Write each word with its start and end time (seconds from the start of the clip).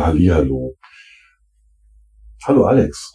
Ja, 0.00 0.36
hallo. 0.36 0.76
Hallo 2.46 2.64
Alex. 2.64 3.12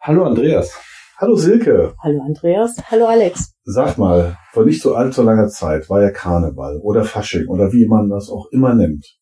Hallo 0.00 0.24
Andreas. 0.24 0.72
Hallo 1.18 1.36
Silke. 1.36 1.94
Hallo 2.02 2.22
Andreas. 2.22 2.76
Hallo 2.90 3.06
Alex. 3.06 3.52
Sag 3.64 3.98
mal, 3.98 4.38
vor 4.52 4.64
nicht 4.64 4.80
so 4.80 4.94
allzu 4.94 5.22
langer 5.22 5.48
Zeit 5.48 5.90
war 5.90 6.00
ja 6.00 6.10
Karneval 6.10 6.78
oder 6.78 7.04
Fasching 7.04 7.46
oder 7.48 7.74
wie 7.74 7.86
man 7.86 8.08
das 8.08 8.30
auch 8.30 8.46
immer 8.52 8.74
nennt. 8.74 9.18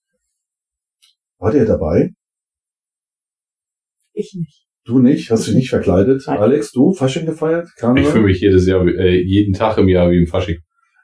War 1.39 1.51
der 1.51 1.65
dabei? 1.65 2.13
Ich 4.13 4.35
nicht. 4.35 4.69
Du 4.85 5.01
nicht? 5.01 5.33
Hast 5.33 5.43
du 5.43 5.51
dich 5.51 5.57
nicht 5.57 5.71
verkleidet? 5.71 6.23
Nein. 6.29 6.39
Alex, 6.39 6.71
du 6.71 6.93
Fasching 6.93 7.27
gefeiert? 7.27 7.69
Karneval? 7.79 8.05
Ich 8.05 8.09
fühle 8.11 8.27
mich 8.27 8.41
jedes 8.41 8.65
Jahr, 8.65 8.87
äh, 8.87 9.21
jeden 9.21 9.55
Tag 9.55 9.77
im 9.79 9.89
Jahr 9.89 10.09
wie 10.13 10.19
im 10.19 10.29
Fasching. 10.29 10.59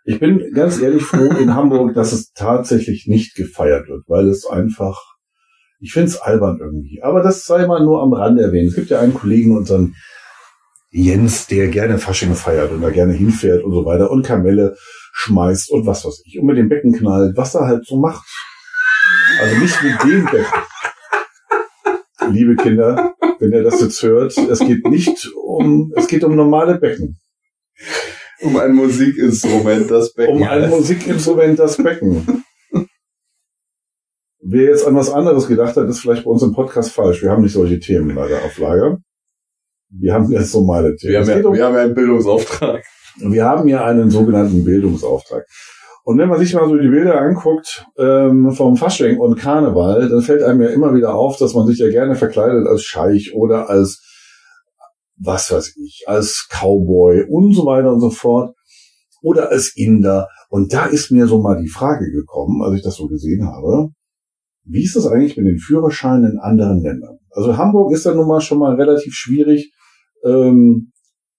Ich 0.05 0.21
bin 0.21 0.53
ganz 0.55 0.81
ehrlich 0.81 1.03
froh 1.03 1.37
in 1.41 1.55
Hamburg, 1.57 1.95
dass 1.95 2.13
es 2.13 2.33
tatsächlich 2.33 3.09
nicht 3.09 3.35
gefeiert 3.35 3.89
wird, 3.89 4.05
weil 4.07 4.29
es 4.29 4.47
einfach, 4.47 5.12
ich 5.83 5.93
finde 5.93 6.09
es 6.09 6.21
albern 6.21 6.59
irgendwie. 6.61 7.03
Aber 7.03 7.23
das 7.23 7.45
sei 7.45 7.67
mal 7.67 7.83
nur 7.83 8.03
am 8.03 8.13
Rande 8.13 8.43
erwähnt. 8.43 8.69
Es 8.69 8.77
gibt 8.77 8.91
ja 8.91 9.01
einen 9.01 9.15
Kollegen, 9.15 9.57
unseren 9.57 9.97
Jens, 10.91 11.49
der 11.49 11.69
gerne 11.69 11.99
Fasching 11.99 12.35
feiert 12.35 12.71
und 12.71 12.83
da 12.83 12.91
gerne 12.91 13.13
hinfährt 13.13 13.65
und 13.65 13.73
so 13.73 13.85
weiter 13.85 14.11
und 14.11 14.25
Kamelle 14.25 14.77
schmeißt 15.15 15.71
und 15.73 15.85
was 15.87 16.05
weiß 16.05 16.23
ich 16.25 16.39
und 16.39 16.47
mit 16.47 16.57
dem 16.57 16.69
Becken 16.69 16.93
knallt, 16.93 17.37
was 17.37 17.55
er 17.55 17.67
halt 17.67 17.85
so 17.85 17.99
macht. 17.99 18.29
Also 19.41 19.57
nicht 19.59 19.83
mit 19.83 20.03
dem 20.05 20.25
Becken. 20.27 20.63
Liebe 22.31 22.57
Kinder, 22.57 23.15
wenn 23.41 23.53
ihr 23.53 23.65
das 23.65 23.81
jetzt 23.81 24.01
hört, 24.03 24.37
es 24.39 24.59
geht 24.61 24.87
nicht 24.87 25.29
um, 25.35 25.93
es 25.97 26.07
geht 26.07 26.23
um 26.23 26.37
normale 26.37 26.79
Becken. 26.79 27.19
Um 28.41 28.57
ein 28.57 28.75
Musikinstrument, 28.75 29.91
das 29.91 30.15
Becken. 30.15 30.37
Um 30.37 30.43
ein 30.45 30.71
Musikinstrument 30.71 31.59
das 31.59 31.77
Becken. 31.77 32.45
Wer 34.45 34.71
jetzt 34.71 34.87
an 34.87 34.97
was 34.97 35.11
anderes 35.11 35.47
gedacht 35.47 35.77
hat, 35.77 35.89
ist 35.89 36.01
vielleicht 36.01 36.25
bei 36.25 36.31
uns 36.31 36.43
im 36.43 36.53
Podcast 36.53 36.91
falsch. 36.91 37.23
Wir 37.23 37.31
haben 37.31 37.43
nicht 37.43 37.53
solche 37.53 37.79
Themen 37.79 38.15
leider 38.15 38.45
auf 38.45 38.59
Lager. 38.59 38.99
Wir 39.91 40.15
haben 40.15 40.31
jetzt 40.33 40.53
normale 40.55 40.97
Themen. 40.97 41.13
wir, 41.13 41.21
haben 41.21 41.29
ja, 41.43 41.49
um- 41.49 41.55
wir 41.55 41.65
haben 41.65 41.75
ja 41.75 41.83
einen 41.83 41.95
Bildungsauftrag. 41.95 42.85
wir 43.19 43.45
haben 43.45 43.69
ja 43.69 43.85
einen 43.85 44.11
sogenannten 44.11 44.65
Bildungsauftrag. 44.65 45.47
Und 46.05 46.19
wenn 46.19 46.29
man 46.29 46.41
sich 46.41 46.53
mal 46.55 46.69
so 46.69 46.77
die 46.77 46.89
Bilder 46.89 47.21
anguckt 47.21 47.85
ähm, 47.97 48.51
vom 48.51 48.77
Fasching 48.77 49.19
und 49.21 49.39
Karneval, 49.39 50.09
dann 50.09 50.21
fällt 50.23 50.43
einem 50.43 50.63
ja 50.63 50.69
immer 50.71 50.93
wieder 50.95 51.15
auf, 51.15 51.37
dass 51.37 51.55
man 51.55 51.67
sich 51.69 51.79
ja 51.79 51.89
gerne 51.91 52.17
verkleidet 52.17 52.67
als 52.67 52.83
Scheich 52.83 53.33
oder 53.35 53.71
als 53.71 54.03
was 55.17 55.53
weiß 55.53 55.77
ich, 55.77 56.03
als 56.09 56.49
Cowboy 56.51 57.27
und 57.29 57.55
so 57.55 57.65
weiter 57.67 57.93
und 57.93 58.01
so 58.01 58.11
fort 58.11 58.57
oder 59.23 59.51
als 59.51 59.77
Inder. 59.77 60.27
Und 60.49 60.73
da 60.73 60.87
ist 60.87 61.13
mir 61.13 61.29
so 61.29 61.41
mal 61.41 61.61
die 61.63 61.69
Frage 61.69 62.11
gekommen, 62.11 62.61
als 62.65 62.75
ich 62.75 62.83
das 62.83 62.97
so 62.97 63.07
gesehen 63.07 63.47
habe, 63.47 63.91
wie 64.65 64.85
ist 64.85 64.97
das 64.97 65.07
eigentlich 65.07 65.37
mit 65.37 65.47
den 65.47 65.59
Führerscheinen 65.59 66.33
in 66.33 66.39
anderen 66.39 66.83
Ländern? 66.83 67.19
Also 67.31 67.57
Hamburg 67.57 67.93
ist 67.93 68.05
ja 68.05 68.15
nun 68.15 68.29
mal 68.29 68.41
schon 68.41 68.59
mal 68.59 68.75
relativ 68.75 69.15
schwierig, 69.15 69.73
ähm, 70.25 70.93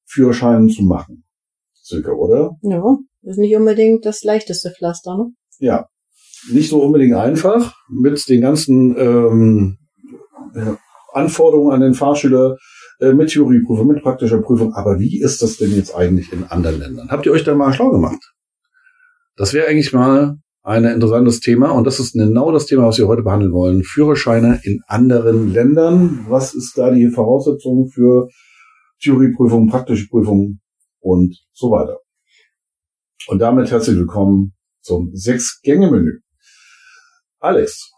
Führerscheinen 0.06 0.70
zu 0.70 0.84
machen. 0.84 1.24
Circa, 1.84 2.12
oder? 2.12 2.58
Ja, 2.62 2.98
ist 3.24 3.38
nicht 3.38 3.56
unbedingt 3.56 4.06
das 4.06 4.24
leichteste 4.24 4.72
Pflaster, 4.72 5.18
ne? 5.18 5.32
Ja. 5.60 5.88
Nicht 6.52 6.70
so 6.70 6.82
unbedingt 6.82 7.16
einfach 7.16 7.74
mit 7.90 8.28
den 8.28 8.42
ganzen 8.42 8.96
ähm, 8.98 9.78
äh, 10.56 10.74
Anforderungen 11.14 11.74
an 11.74 11.82
den 11.82 11.94
Fahrschüler, 11.94 12.58
äh, 13.00 13.14
mit 13.14 13.30
Theorieprüfung, 13.30 13.88
mit 13.88 14.04
praktischer 14.04 14.42
Prüfung. 14.42 14.74
Aber 14.74 15.00
wie 15.00 15.22
ist 15.22 15.42
das 15.42 15.58
denn 15.58 15.72
jetzt 15.72 15.96
eigentlich 15.96 16.32
in 16.32 16.44
anderen 16.46 16.80
Ländern? 16.80 17.10
Habt 17.10 17.26
ihr 17.26 17.32
euch 17.32 17.44
da 17.44 17.56
mal 17.56 17.74
schlau 17.74 17.92
gemacht? 17.92 18.34
Das 19.36 19.54
wäre 19.54 19.68
eigentlich 19.68 19.94
mal 19.94 20.38
ein 20.64 20.86
interessantes 20.86 21.42
Thema 21.42 21.72
und 21.72 21.86
das 21.86 22.00
ist 22.00 22.14
genau 22.14 22.52
das 22.52 22.66
Thema, 22.66 22.88
was 22.88 22.98
wir 22.98 23.08
heute 23.08 23.22
behandeln 23.22 23.52
wollen. 23.52 23.84
Führerscheine 23.84 24.62
in 24.64 24.82
anderen 24.88 25.52
Ländern. 25.52 26.26
Was 26.30 26.54
ist 26.54 26.78
da 26.78 26.90
die 26.90 27.10
Voraussetzung 27.10 27.90
für 27.90 28.30
Theorieprüfung, 29.02 29.68
praktische 29.68 30.08
Prüfung 30.08 30.60
und 31.02 31.38
so 31.52 31.70
weiter? 31.70 32.00
Und 33.28 33.40
damit 33.40 33.72
herzlich 33.72 33.98
willkommen 33.98 34.54
zum 34.82 35.10
Sechs-Gänge-Menü. 35.14 36.20
Alex, 37.40 37.92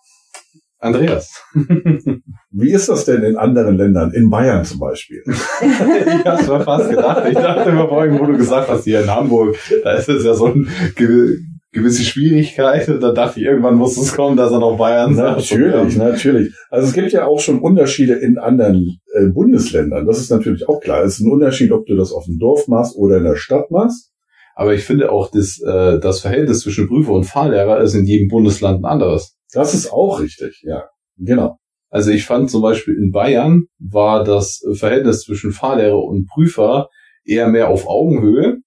Andreas. 0.79 1.29
wie 2.49 2.71
ist 2.71 2.89
das 2.89 3.05
denn 3.05 3.21
in 3.21 3.37
anderen 3.37 3.77
Ländern? 3.77 4.11
In 4.11 4.31
Bayern 4.31 4.65
zum 4.65 4.79
Beispiel? 4.79 5.21
ich 5.27 6.25
hab's 6.25 6.47
mir 6.47 6.61
fast 6.61 6.89
gedacht. 6.89 7.27
Ich 7.27 7.35
dachte 7.35 7.71
mir 7.71 7.87
vorhin, 7.87 8.19
wo 8.19 8.25
du 8.25 8.37
gesagt 8.37 8.69
hast, 8.69 8.85
hier 8.85 9.03
in 9.03 9.09
Hamburg, 9.09 9.55
da 9.83 9.93
ist 9.93 10.09
es 10.09 10.23
ja 10.23 10.33
so 10.33 10.51
gew 10.95 11.37
gewisse 11.75 12.03
Schwierigkeit. 12.03 12.89
Und 12.89 13.01
da 13.01 13.11
dachte 13.11 13.39
ich, 13.39 13.45
irgendwann 13.45 13.75
muss 13.75 13.97
es 13.97 14.15
kommen, 14.15 14.35
dass 14.35 14.51
er 14.51 14.59
noch 14.59 14.77
Bayern 14.77 15.13
sagt. 15.15 15.37
Natürlich, 15.37 15.95
natürlich. 15.95 16.53
Also 16.69 16.87
es 16.87 16.93
gibt 16.93 17.11
ja 17.11 17.27
auch 17.27 17.39
schon 17.39 17.59
Unterschiede 17.59 18.13
in 18.13 18.39
anderen 18.39 18.99
äh, 19.13 19.27
Bundesländern. 19.27 20.07
Das 20.07 20.19
ist 20.19 20.31
natürlich 20.31 20.67
auch 20.67 20.79
klar. 20.79 21.03
Es 21.03 21.19
ist 21.19 21.25
ein 21.25 21.31
Unterschied, 21.31 21.71
ob 21.71 21.85
du 21.85 21.95
das 21.95 22.11
auf 22.11 22.25
dem 22.25 22.39
Dorf 22.39 22.67
machst 22.67 22.95
oder 22.95 23.17
in 23.17 23.23
der 23.25 23.35
Stadt 23.35 23.69
machst. 23.69 24.11
Aber 24.55 24.73
ich 24.73 24.83
finde 24.83 25.11
auch, 25.11 25.29
das, 25.29 25.61
äh, 25.61 25.99
das 25.99 26.21
Verhältnis 26.21 26.61
zwischen 26.61 26.87
Prüfer 26.87 27.11
und 27.11 27.25
Fahrlehrer 27.25 27.81
ist 27.81 27.93
in 27.93 28.05
jedem 28.05 28.29
Bundesland 28.29 28.81
ein 28.81 28.85
anderes. 28.85 29.37
Das 29.53 29.73
ist 29.73 29.91
auch 29.91 30.21
richtig, 30.21 30.63
ja. 30.65 30.85
Genau. 31.17 31.57
Also 31.89 32.11
ich 32.11 32.25
fand 32.25 32.49
zum 32.49 32.61
Beispiel 32.61 32.95
in 32.95 33.11
Bayern 33.11 33.65
war 33.79 34.23
das 34.23 34.61
Verhältnis 34.73 35.21
zwischen 35.21 35.51
Fahrlehrer 35.51 36.01
und 36.03 36.27
Prüfer 36.27 36.89
eher 37.23 37.47
mehr 37.47 37.69
auf 37.69 37.87
Augenhöhe, 37.87 38.57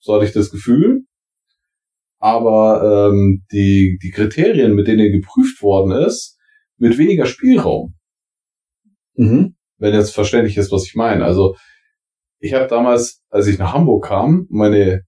so 0.00 0.14
hatte 0.14 0.24
ich 0.24 0.32
das 0.32 0.50
Gefühl. 0.50 1.02
Aber 2.22 3.08
ähm, 3.10 3.42
die, 3.50 3.98
die 4.00 4.10
Kriterien, 4.10 4.76
mit 4.76 4.86
denen 4.86 5.10
geprüft 5.10 5.60
worden 5.60 5.90
ist, 5.90 6.38
mit 6.78 6.96
weniger 6.96 7.26
Spielraum, 7.26 7.94
Mhm. 9.14 9.56
wenn 9.78 9.92
jetzt 9.92 10.14
verständlich 10.14 10.56
ist, 10.56 10.70
was 10.70 10.86
ich 10.86 10.94
meine. 10.94 11.24
Also 11.24 11.56
ich 12.38 12.54
habe 12.54 12.68
damals, 12.68 13.22
als 13.28 13.48
ich 13.48 13.58
nach 13.58 13.74
Hamburg 13.74 14.04
kam, 14.06 14.46
meine, 14.50 15.02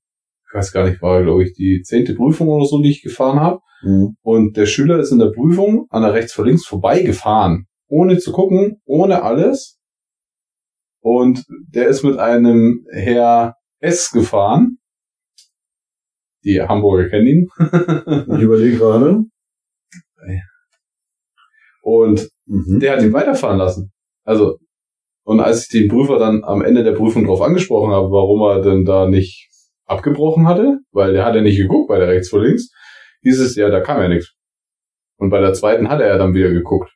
ich 0.46 0.54
weiß 0.54 0.72
gar 0.72 0.88
nicht, 0.88 1.00
war 1.02 1.22
glaube 1.22 1.44
ich 1.44 1.54
die 1.54 1.82
zehnte 1.82 2.14
Prüfung 2.14 2.48
oder 2.48 2.66
so, 2.66 2.82
die 2.82 2.90
ich 2.90 3.02
gefahren 3.02 3.38
habe. 3.38 3.60
Mhm. 3.82 4.16
Und 4.22 4.56
der 4.56 4.66
Schüler 4.66 4.98
ist 4.98 5.12
in 5.12 5.20
der 5.20 5.30
Prüfung 5.30 5.86
an 5.90 6.02
der 6.02 6.12
rechts 6.14 6.32
vor 6.32 6.44
links 6.44 6.66
vorbeigefahren, 6.66 7.66
ohne 7.86 8.18
zu 8.18 8.32
gucken, 8.32 8.82
ohne 8.84 9.22
alles. 9.22 9.78
Und 11.00 11.44
der 11.68 11.86
ist 11.86 12.02
mit 12.02 12.18
einem 12.18 12.84
Herr 12.90 13.54
S 13.78 14.10
gefahren. 14.10 14.78
Die 16.44 16.60
Hamburger 16.60 17.08
kennen 17.08 17.26
ihn. 17.26 17.48
Ich 18.36 18.42
überlege 18.42 18.76
gerade. 18.78 19.24
Und 21.82 22.28
Mhm. 22.46 22.80
der 22.80 22.92
hat 22.96 23.02
ihn 23.02 23.12
weiterfahren 23.12 23.58
lassen. 23.58 23.92
Also, 24.24 24.58
und 25.24 25.40
als 25.40 25.62
ich 25.64 25.68
den 25.80 25.88
Prüfer 25.88 26.18
dann 26.18 26.44
am 26.44 26.62
Ende 26.62 26.84
der 26.84 26.92
Prüfung 26.92 27.24
drauf 27.24 27.40
angesprochen 27.40 27.90
habe, 27.92 28.10
warum 28.10 28.42
er 28.42 28.60
denn 28.62 28.84
da 28.84 29.08
nicht 29.08 29.48
abgebrochen 29.86 30.46
hatte, 30.46 30.78
weil 30.92 31.12
der 31.12 31.24
hat 31.24 31.34
ja 31.34 31.40
nicht 31.42 31.56
geguckt 31.58 31.88
bei 31.88 31.98
der 31.98 32.08
rechts 32.08 32.28
vor 32.28 32.42
links, 32.42 32.70
hieß 33.22 33.40
es, 33.40 33.56
ja, 33.56 33.70
da 33.70 33.80
kam 33.80 34.00
ja 34.02 34.08
nichts. 34.08 34.34
Und 35.18 35.30
bei 35.30 35.40
der 35.40 35.54
zweiten 35.54 35.88
hat 35.88 36.00
er 36.00 36.08
ja 36.08 36.18
dann 36.18 36.34
wieder 36.34 36.50
geguckt. 36.50 36.90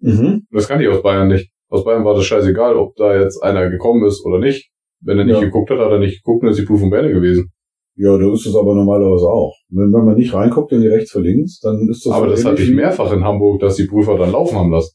Mhm. 0.00 0.46
Das 0.50 0.68
kann 0.68 0.80
ich 0.80 0.88
aus 0.88 1.02
Bayern 1.02 1.28
nicht. 1.28 1.50
Aus 1.70 1.84
Bayern 1.84 2.04
war 2.04 2.14
das 2.14 2.24
scheißegal, 2.26 2.76
ob 2.76 2.94
da 2.96 3.18
jetzt 3.18 3.42
einer 3.42 3.70
gekommen 3.70 4.04
ist 4.04 4.24
oder 4.24 4.38
nicht. 4.38 4.70
Wenn 5.00 5.18
er 5.18 5.24
nicht 5.24 5.36
Ja. 5.36 5.40
geguckt 5.44 5.70
hat, 5.70 5.78
hat 5.78 5.90
er 5.92 5.98
nicht 5.98 6.22
geguckt 6.24 6.42
und 6.44 6.50
ist 6.50 6.58
die 6.58 6.64
Prüfung 6.66 6.90
beendet 6.90 7.14
gewesen. 7.14 7.52
Ja, 8.00 8.16
das 8.16 8.40
ist 8.40 8.46
es 8.46 8.54
aber 8.54 8.76
normalerweise 8.76 9.26
auch. 9.26 9.56
Wenn, 9.70 9.92
wenn 9.92 10.04
man 10.04 10.14
nicht 10.14 10.32
reinguckt 10.32 10.70
in 10.70 10.82
die 10.82 10.86
rechts 10.86 11.10
vor 11.10 11.20
links, 11.20 11.58
dann 11.58 11.88
ist 11.88 12.06
das 12.06 12.12
Aber 12.12 12.26
so 12.28 12.30
das 12.30 12.44
hatte 12.44 12.62
ich 12.62 12.70
mehrfach 12.70 13.12
in 13.12 13.24
Hamburg, 13.24 13.60
dass 13.60 13.74
die 13.74 13.86
Prüfer 13.86 14.16
dann 14.16 14.30
laufen 14.30 14.56
haben 14.56 14.70
lassen. 14.70 14.94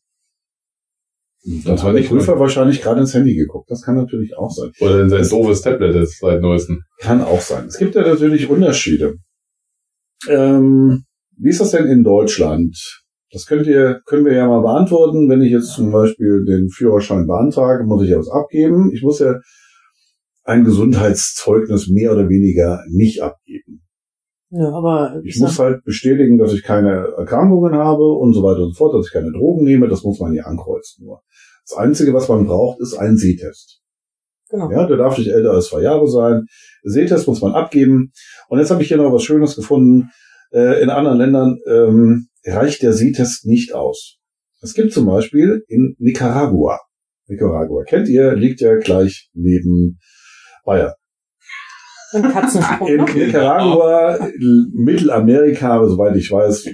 Dann 1.43 1.75
Das 1.75 1.83
war 1.83 1.91
nicht 1.91 2.07
Prüfer 2.07 2.39
wahrscheinlich 2.39 2.81
gerade 2.81 3.01
ins 3.01 3.13
Handy 3.13 3.35
geguckt. 3.35 3.69
Das 3.69 3.81
kann 3.81 3.95
natürlich 3.95 4.37
auch 4.37 4.49
sein. 4.49 4.71
Oder 4.79 5.01
in 5.01 5.09
sein 5.09 5.27
doofes 5.27 5.61
Tablet 5.61 5.93
jetzt 5.95 6.19
seit 6.19 6.41
neuestem. 6.41 6.83
Kann 6.99 7.21
auch 7.21 7.41
sein. 7.41 7.65
Es 7.67 7.77
gibt 7.77 7.95
ja 7.95 8.03
natürlich 8.03 8.49
Unterschiede. 8.49 9.15
Ähm, 10.29 11.03
wie 11.37 11.49
ist 11.49 11.59
das 11.59 11.71
denn 11.71 11.87
in 11.87 12.05
Deutschland? 12.05 13.03
Das 13.31 13.45
könnt 13.45 13.67
ihr, 13.67 13.99
können 14.05 14.23
wir 14.25 14.33
ja 14.33 14.47
mal 14.47 14.61
beantworten. 14.61 15.27
Wenn 15.27 15.41
ich 15.41 15.51
jetzt 15.51 15.73
zum 15.73 15.91
Beispiel 15.91 16.45
den 16.45 16.69
Führerschein 16.69 17.27
beantrage, 17.27 17.83
muss 17.83 18.03
ich 18.03 18.11
ja 18.11 18.19
was 18.19 18.29
abgeben. 18.29 18.91
Ich 18.93 19.03
muss 19.03 19.19
ja 19.19 19.41
ein 20.43 20.63
Gesundheitszeugnis 20.63 21.87
mehr 21.87 22.11
oder 22.11 22.29
weniger 22.29 22.83
nicht 22.89 23.21
abgeben. 23.21 23.81
Ja, 24.49 24.69
aber 24.71 25.19
Ich 25.23 25.39
muss 25.39 25.57
halt 25.57 25.83
bestätigen, 25.83 26.37
dass 26.37 26.53
ich 26.53 26.63
keine 26.63 27.07
Erkrankungen 27.17 27.73
habe 27.73 28.03
und 28.13 28.33
so 28.33 28.43
weiter 28.43 28.61
und 28.63 28.73
so 28.73 28.77
fort, 28.77 28.93
dass 28.93 29.07
ich 29.07 29.11
keine 29.13 29.31
Drogen 29.31 29.63
nehme. 29.63 29.87
Das 29.87 30.03
muss 30.03 30.19
man 30.19 30.31
hier 30.31 30.45
ankreuzen 30.45 31.05
nur. 31.05 31.21
Das 31.67 31.75
Einzige, 31.77 32.13
was 32.13 32.27
man 32.27 32.45
braucht, 32.45 32.79
ist 32.81 32.93
ein 32.93 33.17
Sehtest. 33.17 33.81
genau. 34.49 34.69
Ja, 34.69 34.85
der 34.85 34.97
darf 34.97 35.17
nicht 35.17 35.29
älter 35.29 35.51
als 35.51 35.67
zwei 35.67 35.81
Jahre 35.81 36.07
sein. 36.07 36.45
Sehtest 36.83 37.27
muss 37.27 37.41
man 37.41 37.53
abgeben. 37.53 38.11
Und 38.47 38.59
jetzt 38.59 38.69
habe 38.69 38.83
ich 38.83 38.89
hier 38.89 38.97
noch 38.97 39.11
was 39.11 39.23
Schönes 39.23 39.55
gefunden. 39.55 40.11
Äh, 40.51 40.83
in 40.83 40.91
anderen 40.91 41.17
Ländern 41.17 41.57
ähm, 41.67 42.27
reicht 42.45 42.83
der 42.83 42.93
Sehtest 42.93 43.47
nicht 43.47 43.73
aus. 43.73 44.17
Es 44.61 44.75
gibt 44.75 44.93
zum 44.93 45.07
Beispiel 45.07 45.63
in 45.67 45.95
Nicaragua. 45.97 46.79
Nicaragua 47.27 47.83
kennt 47.85 48.07
ihr, 48.07 48.35
liegt 48.35 48.61
ja 48.61 48.75
gleich 48.75 49.29
neben 49.33 49.99
Bayern. 50.63 50.93
Und 52.13 52.31
Katzensprung. 52.31 52.87
In? 52.87 53.03
Nicaragua, 53.03 54.29
Mittelamerika, 54.73 55.87
soweit 55.87 56.15
ich 56.15 56.31
weiß, 56.31 56.69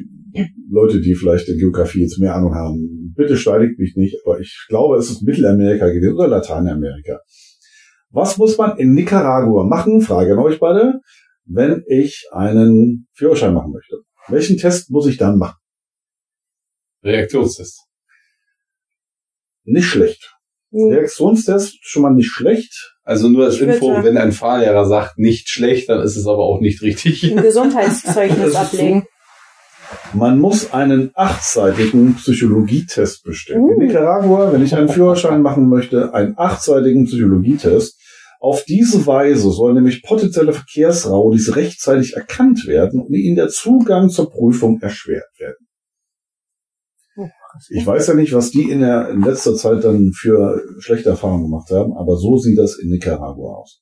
Leute, 0.69 1.01
die 1.01 1.15
vielleicht 1.15 1.47
in 1.49 1.57
Geografie 1.57 2.01
jetzt 2.01 2.19
mehr 2.19 2.35
Ahnung 2.35 2.53
haben, 2.53 3.13
bitte 3.15 3.37
steinigt 3.37 3.79
mich 3.79 3.95
nicht, 3.95 4.17
aber 4.25 4.39
ich 4.39 4.65
glaube, 4.67 4.97
es 4.97 5.09
ist 5.09 5.23
Mittelamerika 5.23 5.87
gewesen 5.89 6.13
oder 6.13 6.27
Lateinamerika. 6.27 7.19
Was 8.11 8.37
muss 8.37 8.57
man 8.57 8.77
in 8.77 8.93
Nicaragua 8.93 9.63
machen, 9.63 10.01
Frage 10.01 10.33
an 10.33 10.39
euch 10.39 10.59
beide, 10.59 10.99
wenn 11.45 11.83
ich 11.87 12.27
einen 12.31 13.07
Führerschein 13.13 13.53
machen 13.53 13.71
möchte? 13.71 13.97
Welchen 14.27 14.57
Test 14.57 14.91
muss 14.91 15.07
ich 15.07 15.17
dann 15.17 15.37
machen? 15.37 15.57
Reaktionstest. 17.03 17.85
Nicht 19.63 19.85
schlecht. 19.85 20.38
Hm. 20.71 20.89
Reaktionstest 20.93 21.77
schon 21.81 22.03
mal 22.03 22.13
nicht 22.13 22.29
schlecht. 22.29 22.93
Also 23.03 23.27
nur 23.27 23.45
als 23.45 23.55
Ich 23.55 23.61
Info, 23.61 24.03
wenn 24.03 24.17
ein 24.17 24.31
Fahrlehrer 24.31 24.85
sagt, 24.85 25.17
nicht 25.17 25.49
schlecht, 25.49 25.89
dann 25.89 26.01
ist 26.01 26.15
es 26.15 26.27
aber 26.27 26.43
auch 26.43 26.59
nicht 26.61 26.81
richtig. 26.83 27.23
Ein 27.31 27.41
Gesundheitszeugnis 27.41 28.51
so- 28.53 28.57
ablegen. 28.57 29.03
Man 30.13 30.37
muss 30.39 30.71
einen 30.71 31.09
achtseitigen 31.15 32.15
Psychologietest 32.15 33.23
bestellen. 33.23 33.67
In 33.69 33.75
Uh. 33.75 33.79
Nicaragua, 33.79 34.53
wenn 34.53 34.63
ich 34.63 34.75
einen 34.75 34.89
Führerschein 34.89 35.41
machen 35.41 35.67
möchte, 35.69 36.13
einen 36.13 36.37
achtseitigen 36.37 37.05
Psychologietest. 37.05 37.97
Auf 38.39 38.63
diese 38.63 39.05
Weise 39.07 39.51
soll 39.51 39.73
nämlich 39.73 40.03
potenzielle 40.03 40.53
Verkehrsraulis 40.53 41.55
rechtzeitig 41.55 42.13
erkannt 42.15 42.67
werden 42.67 43.01
und 43.01 43.13
ihnen 43.13 43.35
der 43.35 43.49
Zugang 43.49 44.09
zur 44.09 44.29
Prüfung 44.31 44.79
erschwert 44.81 45.27
werden. 45.39 45.57
Ich 47.69 47.85
weiß 47.85 48.07
ja 48.07 48.13
nicht, 48.13 48.33
was 48.33 48.51
die 48.51 48.69
in, 48.69 48.81
der, 48.81 49.09
in 49.09 49.21
letzter 49.21 49.55
Zeit 49.55 49.83
dann 49.83 50.11
für 50.13 50.61
schlechte 50.79 51.09
Erfahrungen 51.09 51.43
gemacht 51.43 51.69
haben, 51.71 51.93
aber 51.97 52.15
so 52.17 52.37
sieht 52.37 52.57
das 52.57 52.77
in 52.77 52.89
Nicaragua 52.89 53.55
aus. 53.57 53.81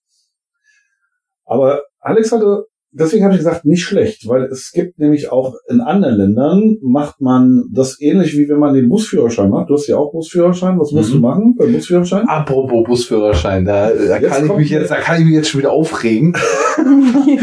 Aber 1.46 1.81
Alex 2.00 2.31
hatte, 2.31 2.66
deswegen 2.92 3.24
habe 3.24 3.34
ich 3.34 3.40
gesagt, 3.40 3.66
nicht 3.66 3.84
schlecht, 3.84 4.28
weil 4.28 4.44
es 4.46 4.72
gibt 4.74 5.00
nämlich 5.00 5.31
auch 5.31 5.56
in 5.69 5.81
anderen 5.81 6.16
Ländern 6.16 6.78
macht 6.81 7.22
man 7.22 7.66
das 7.74 8.00
ähnlich 8.02 8.38
wie 8.38 8.48
wenn 8.50 8.60
man 8.60 8.74
den 8.74 8.90
Busführerschein 8.90 9.50
macht. 9.50 9.69
Du 9.69 9.74
hast 9.75 9.88
ja 9.88 9.98
auch 9.98 10.12
Busführerschein. 10.12 10.80
Was 10.80 10.92
musst 10.92 11.10
Mhm. 11.10 11.14
du 11.16 11.19
machen 11.19 11.56
beim 11.58 11.74
Busführerschein? 11.74 12.28
Apropos 12.28 12.86
Busführerschein, 12.86 13.66
da, 13.66 13.90
da 13.90 14.18
Jetzt 14.18 14.31
kann 14.31 14.46
ich 14.46 14.54
mich 14.56 14.69
jetzt, 14.69 14.92
da 14.92 14.98
kann 14.98 15.19
ich 15.19 15.25
mich 15.25 15.36
jetzt 15.36 15.50
schon 15.50 15.60
wieder 15.60 15.72
aufregen. 15.72 16.34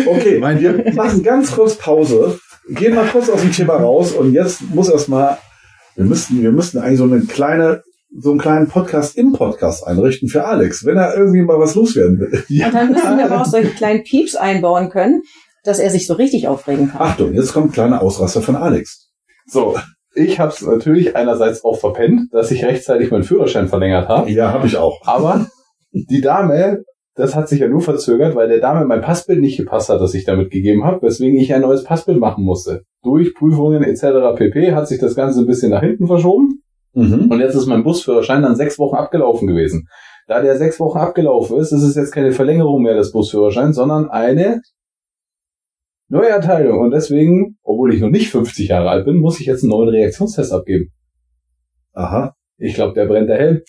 Okay, 0.06 0.40
wir 0.40 0.92
machen 0.94 1.22
ganz 1.22 1.52
kurz 1.52 1.76
Pause, 1.76 2.38
gehen 2.68 2.94
mal 2.94 3.06
kurz 3.06 3.28
aus 3.28 3.40
dem 3.42 3.52
Thema 3.52 3.74
raus 3.74 4.12
und 4.12 4.32
jetzt 4.32 4.62
muss 4.74 4.88
erstmal, 4.88 5.38
wir 5.96 6.04
müssten, 6.04 6.42
wir 6.42 6.52
müssten 6.52 6.78
eigentlich 6.78 6.98
so 6.98 7.04
eine 7.04 7.20
kleine, 7.20 7.82
so 8.16 8.30
einen 8.30 8.40
kleinen 8.40 8.68
Podcast 8.68 9.16
im 9.16 9.32
Podcast 9.32 9.86
einrichten 9.86 10.28
für 10.28 10.44
Alex, 10.44 10.84
wenn 10.84 10.96
er 10.96 11.16
irgendwie 11.16 11.42
mal 11.42 11.58
was 11.58 11.74
loswerden 11.74 12.18
will. 12.20 12.44
Und 12.64 12.74
dann 12.74 12.92
müssen 12.92 13.16
wir 13.16 13.24
aber 13.24 13.40
auch 13.40 13.46
solche 13.46 13.70
kleinen 13.70 14.04
Pieps 14.04 14.36
einbauen 14.36 14.90
können, 14.90 15.22
dass 15.64 15.78
er 15.78 15.90
sich 15.90 16.06
so 16.06 16.14
richtig 16.14 16.46
aufregen 16.48 16.90
kann. 16.90 17.00
Achtung, 17.00 17.32
jetzt 17.34 17.52
kommt 17.52 17.68
ein 17.68 17.72
kleiner 17.72 18.02
Ausraster 18.02 18.42
von 18.42 18.56
Alex. 18.56 19.10
So, 19.46 19.76
ich 20.14 20.38
habe 20.38 20.52
es 20.52 20.62
natürlich 20.62 21.16
einerseits 21.16 21.64
auch 21.64 21.78
verpennt, 21.78 22.32
dass 22.32 22.50
ich 22.50 22.64
rechtzeitig 22.64 23.10
meinen 23.10 23.24
Führerschein 23.24 23.68
verlängert 23.68 24.08
habe. 24.08 24.30
Ja, 24.30 24.52
habe 24.52 24.66
ich 24.66 24.76
auch. 24.76 25.00
Aber 25.04 25.46
die 25.92 26.20
Dame, 26.20 26.82
das 27.14 27.36
hat 27.36 27.48
sich 27.48 27.60
ja 27.60 27.68
nur 27.68 27.80
verzögert, 27.80 28.34
weil 28.34 28.48
der 28.48 28.60
Dame 28.60 28.84
mein 28.86 29.00
Passbild 29.00 29.40
nicht 29.40 29.56
gepasst 29.56 29.88
hat, 29.88 30.00
das 30.00 30.14
ich 30.14 30.24
damit 30.24 30.50
gegeben 30.50 30.84
habe, 30.84 31.02
weswegen 31.02 31.38
ich 31.38 31.54
ein 31.54 31.60
neues 31.62 31.84
Passbild 31.84 32.18
machen 32.18 32.44
musste. 32.44 32.82
Durch 33.02 33.34
Prüfungen 33.34 33.84
etc. 33.84 34.36
pp. 34.36 34.74
hat 34.74 34.88
sich 34.88 34.98
das 34.98 35.14
Ganze 35.14 35.40
ein 35.40 35.46
bisschen 35.46 35.70
nach 35.70 35.82
hinten 35.82 36.06
verschoben. 36.06 36.62
Mhm. 36.92 37.30
Und 37.30 37.40
jetzt 37.40 37.54
ist 37.54 37.66
mein 37.66 37.84
Busführerschein 37.84 38.42
dann 38.42 38.56
sechs 38.56 38.78
Wochen 38.78 38.96
abgelaufen 38.96 39.46
gewesen. 39.46 39.88
Da 40.26 40.40
der 40.40 40.56
sechs 40.56 40.80
Wochen 40.80 40.98
abgelaufen 40.98 41.58
ist, 41.58 41.72
ist 41.72 41.82
es 41.82 41.94
jetzt 41.96 42.12
keine 42.12 42.32
Verlängerung 42.32 42.82
mehr 42.82 42.94
des 42.94 43.12
Busführerscheins, 43.12 43.76
sondern 43.76 44.08
eine 44.08 44.60
Neuerteilung. 46.08 46.80
Und 46.80 46.90
deswegen, 46.92 47.58
obwohl 47.62 47.94
ich 47.94 48.00
noch 48.00 48.10
nicht 48.10 48.30
50 48.30 48.68
Jahre 48.68 48.90
alt 48.90 49.04
bin, 49.04 49.18
muss 49.18 49.40
ich 49.40 49.46
jetzt 49.46 49.62
einen 49.62 49.70
neuen 49.70 49.90
Reaktionstest 49.90 50.52
abgeben. 50.52 50.90
Aha. 51.92 52.34
Ich 52.56 52.74
glaube, 52.74 52.94
der 52.94 53.06
brennt 53.06 53.28
der 53.28 53.38
hell. 53.38 53.64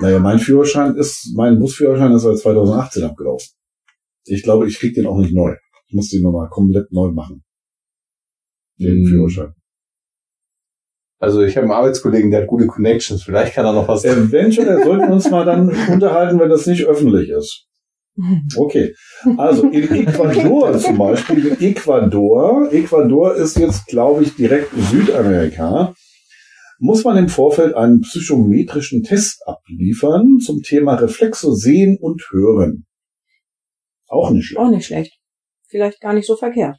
Naja, 0.00 0.18
mein 0.18 0.38
Führerschein 0.38 0.96
ist, 0.96 1.32
mein 1.34 1.58
Busführerschein 1.58 2.12
ist 2.12 2.22
seit 2.22 2.38
2018 2.38 3.04
abgelaufen. 3.04 3.48
Ich 4.24 4.42
glaube, 4.42 4.68
ich 4.68 4.78
krieg 4.78 4.94
den 4.94 5.06
auch 5.06 5.18
nicht 5.18 5.34
neu. 5.34 5.54
Ich 5.88 5.94
muss 5.94 6.08
den 6.08 6.22
nochmal 6.22 6.48
komplett 6.48 6.92
neu 6.92 7.12
machen. 7.12 7.44
Den 8.78 8.98
Hm. 8.98 9.06
Führerschein. 9.06 9.54
Also 11.18 11.42
ich 11.42 11.56
habe 11.56 11.64
einen 11.64 11.72
Arbeitskollegen, 11.72 12.30
der 12.30 12.42
hat 12.42 12.48
gute 12.48 12.66
Connections. 12.66 13.22
Vielleicht 13.22 13.54
kann 13.54 13.64
er 13.64 13.72
noch 13.72 13.88
was. 13.88 14.04
Eventuell 14.04 14.82
sollten 14.84 15.06
wir 15.08 15.14
uns 15.14 15.30
mal 15.30 15.44
dann 15.46 15.68
unterhalten, 15.90 16.38
wenn 16.38 16.50
das 16.50 16.66
nicht 16.66 16.84
öffentlich 16.84 17.30
ist. 17.30 17.66
Okay. 18.56 18.94
Also 19.36 19.68
in 19.68 19.92
Ecuador 19.94 20.78
zum 20.78 20.96
Beispiel, 20.96 21.48
in 21.48 21.60
Ecuador, 21.60 22.72
Ecuador 22.72 23.34
ist 23.34 23.58
jetzt, 23.58 23.86
glaube 23.88 24.22
ich, 24.22 24.34
direkt 24.34 24.72
Südamerika, 24.74 25.92
muss 26.78 27.04
man 27.04 27.16
im 27.16 27.28
Vorfeld 27.28 27.74
einen 27.74 28.00
psychometrischen 28.00 29.02
Test 29.02 29.42
abliefern 29.46 30.38
zum 30.44 30.62
Thema 30.62 30.94
Reflexe 30.94 31.54
sehen 31.54 31.96
und 32.00 32.22
hören. 32.30 32.84
Auch 34.08 34.30
nicht 34.30 34.46
schlecht. 34.46 34.60
Auch 34.60 34.70
nicht 34.70 34.86
schlecht. 34.86 35.18
Vielleicht 35.68 36.00
gar 36.00 36.12
nicht 36.14 36.26
so 36.26 36.36
verkehrt. 36.36 36.76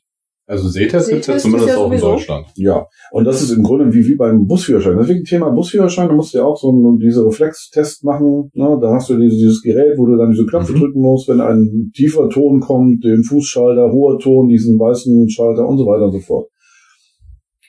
Also 0.49 0.69
Sehtest 0.69 1.09
gibt's 1.09 1.27
ja 1.27 1.33
Sehtest 1.33 1.43
zumindest 1.43 1.69
ja 1.71 1.77
auch 1.77 1.91
in 1.91 1.97
sowieso. 1.99 2.11
Deutschland. 2.11 2.47
Ja, 2.55 2.85
und 3.11 3.25
das 3.25 3.41
ist 3.41 3.51
im 3.51 3.63
Grunde 3.63 3.93
wie, 3.93 4.07
wie 4.07 4.15
beim 4.15 4.47
Busführerschein. 4.47 4.97
Deswegen 4.97 5.25
Thema 5.25 5.49
Busführerschein, 5.49 6.07
da 6.07 6.15
musst 6.15 6.33
du 6.33 6.37
ja 6.37 6.45
auch 6.45 6.55
so 6.55 6.69
einen, 6.69 6.99
diese 6.99 7.25
Reflextest 7.25 8.05
machen. 8.05 8.49
Ne? 8.53 8.77
Da 8.81 8.93
hast 8.93 9.09
du 9.09 9.17
dieses, 9.19 9.37
dieses 9.39 9.61
Gerät, 9.61 9.97
wo 9.97 10.05
du 10.05 10.15
dann 10.15 10.31
diese 10.31 10.45
Knöpfe 10.45 10.71
Mhm. 10.71 10.79
drücken 10.79 11.01
musst, 11.01 11.27
wenn 11.27 11.41
ein 11.41 11.91
tiefer 11.93 12.29
Ton 12.29 12.61
kommt, 12.61 13.03
den 13.03 13.25
Fußschalter, 13.25 13.91
hoher 13.91 14.19
Ton, 14.19 14.47
diesen 14.47 14.79
weißen 14.79 15.29
Schalter 15.29 15.67
und 15.67 15.79
so 15.79 15.85
weiter 15.85 16.05
und 16.05 16.13
so 16.13 16.19
fort. 16.19 16.47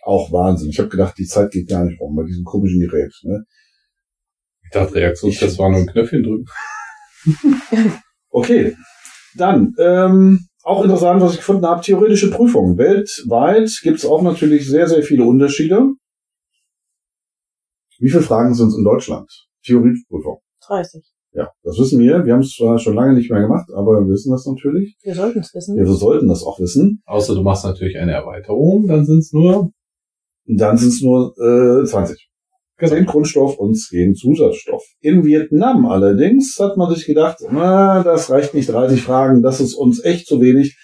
Auch 0.02 0.32
Wahnsinn. 0.32 0.70
Ich 0.70 0.78
habe 0.78 0.88
gedacht, 0.88 1.18
die 1.18 1.26
Zeit 1.26 1.50
geht 1.50 1.68
gar 1.68 1.84
nicht 1.84 2.00
rum 2.00 2.14
bei 2.16 2.24
diesem 2.24 2.44
komischen 2.44 2.80
Gerät. 2.80 3.12
Ne? 3.22 3.44
Ich 4.64 4.70
dachte, 4.70 4.94
Reaktionstest 4.94 5.58
war 5.58 5.70
nur 5.70 5.80
ein 5.80 5.86
Knöpfchen 5.86 6.22
drücken. 6.22 6.46
Okay, 8.30 8.76
dann 9.36 9.74
ähm, 9.78 10.46
auch 10.62 10.82
interessant, 10.82 11.22
was 11.22 11.32
ich 11.32 11.38
gefunden 11.38 11.64
habe, 11.64 11.80
theoretische 11.80 12.30
Prüfungen. 12.30 12.76
Weltweit 12.76 13.70
gibt 13.82 13.98
es 13.98 14.06
auch 14.06 14.22
natürlich 14.22 14.68
sehr, 14.68 14.86
sehr 14.86 15.02
viele 15.02 15.24
Unterschiede. 15.24 15.94
Wie 17.98 18.10
viele 18.10 18.22
Fragen 18.22 18.54
sind 18.54 18.68
es 18.68 18.76
in 18.76 18.84
Deutschland? 18.84 19.30
Theoretische 19.64 20.04
Prüfung. 20.08 20.40
30. 20.66 21.02
Ja, 21.32 21.50
das 21.62 21.78
wissen 21.78 22.00
wir. 22.00 22.24
Wir 22.24 22.32
haben 22.32 22.40
es 22.40 22.54
zwar 22.54 22.78
schon 22.78 22.94
lange 22.94 23.14
nicht 23.14 23.30
mehr 23.30 23.40
gemacht, 23.40 23.68
aber 23.74 24.00
wir 24.00 24.08
wissen 24.08 24.30
das 24.30 24.46
natürlich. 24.46 24.96
Wir 25.02 25.14
sollten 25.14 25.40
es 25.40 25.54
wissen. 25.54 25.76
Ja, 25.76 25.84
wir 25.84 25.92
sollten 25.92 26.28
das 26.28 26.42
auch 26.42 26.60
wissen. 26.60 27.02
Außer 27.06 27.34
du 27.34 27.42
machst 27.42 27.64
natürlich 27.64 27.98
eine 27.98 28.12
Erweiterung, 28.12 28.86
dann 28.86 29.04
sind's 29.04 29.32
nur 29.32 29.72
Und 30.48 30.56
dann 30.56 30.78
sind 30.78 30.88
es 30.88 31.02
nur 31.02 31.34
äh, 31.38 31.84
20. 31.84 32.28
Zehn 32.80 33.06
Grundstoff 33.06 33.58
und 33.58 33.74
zehn 33.74 34.14
Zusatzstoff. 34.14 34.84
In 35.00 35.24
Vietnam 35.24 35.84
allerdings 35.86 36.56
hat 36.60 36.76
man 36.76 36.94
sich 36.94 37.06
gedacht, 37.06 37.38
na, 37.50 38.02
das 38.04 38.30
reicht 38.30 38.54
nicht 38.54 38.68
30 38.68 39.02
Fragen, 39.02 39.42
das 39.42 39.60
ist 39.60 39.74
uns 39.74 40.02
echt 40.02 40.26
zu 40.26 40.40
wenig. 40.40 40.78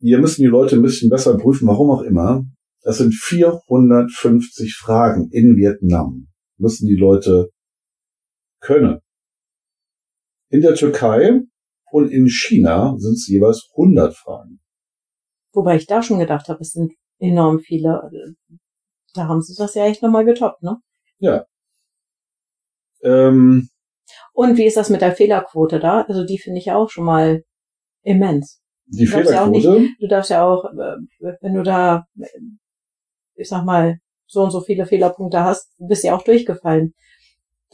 Hier 0.00 0.18
müssen 0.18 0.42
die 0.42 0.48
Leute 0.48 0.74
ein 0.74 0.82
bisschen 0.82 1.08
besser 1.08 1.38
prüfen, 1.38 1.68
warum 1.68 1.90
auch 1.90 2.02
immer. 2.02 2.44
Das 2.82 2.98
sind 2.98 3.14
450 3.14 4.74
Fragen 4.74 5.28
in 5.30 5.56
Vietnam. 5.56 6.26
Müssen 6.58 6.88
die 6.88 6.96
Leute 6.96 7.50
können. 8.60 8.98
In 10.50 10.62
der 10.62 10.74
Türkei 10.74 11.40
und 11.92 12.10
in 12.10 12.28
China 12.28 12.96
sind 12.98 13.12
es 13.12 13.28
jeweils 13.28 13.68
100 13.76 14.16
Fragen. 14.16 14.60
Wobei 15.52 15.76
ich 15.76 15.86
da 15.86 16.02
schon 16.02 16.18
gedacht 16.18 16.48
habe, 16.48 16.60
es 16.60 16.72
sind 16.72 16.92
enorm 17.22 17.60
viele. 17.60 18.10
Da 19.14 19.28
haben 19.28 19.42
sie 19.42 19.54
das 19.56 19.74
ja 19.74 19.86
echt 19.86 20.02
nochmal 20.02 20.24
getoppt, 20.24 20.62
ne? 20.62 20.78
Ähm, 23.02 23.68
Und 24.32 24.56
wie 24.56 24.64
ist 24.66 24.76
das 24.76 24.90
mit 24.90 25.00
der 25.00 25.14
Fehlerquote 25.14 25.80
da? 25.80 26.02
Also 26.02 26.24
die 26.24 26.38
finde 26.38 26.58
ich 26.58 26.66
ja 26.66 26.76
auch 26.76 26.90
schon 26.90 27.04
mal 27.04 27.42
immens. 28.02 28.60
die 28.86 29.06
glaub's 29.06 29.30
ja 29.30 29.44
auch 29.44 29.48
nicht. 29.48 29.64
Fehlerquote, 29.64 29.94
Du 30.00 30.08
darfst 30.08 30.30
ja 30.30 30.44
auch, 30.44 30.64
äh, 30.64 30.96
wenn 31.40 31.54
du 31.54 31.62
da, 31.62 32.06
äh, 32.18 32.26
ich 33.34 33.48
sag 33.48 33.64
mal, 33.64 33.98
so 34.26 34.42
und 34.42 34.50
so 34.50 34.60
viele 34.60 34.86
Fehlerpunkte 34.86 35.40
hast, 35.44 35.70
bist 35.78 36.02
du 36.02 36.08
ja 36.08 36.16
auch 36.16 36.22
durchgefallen. 36.24 36.94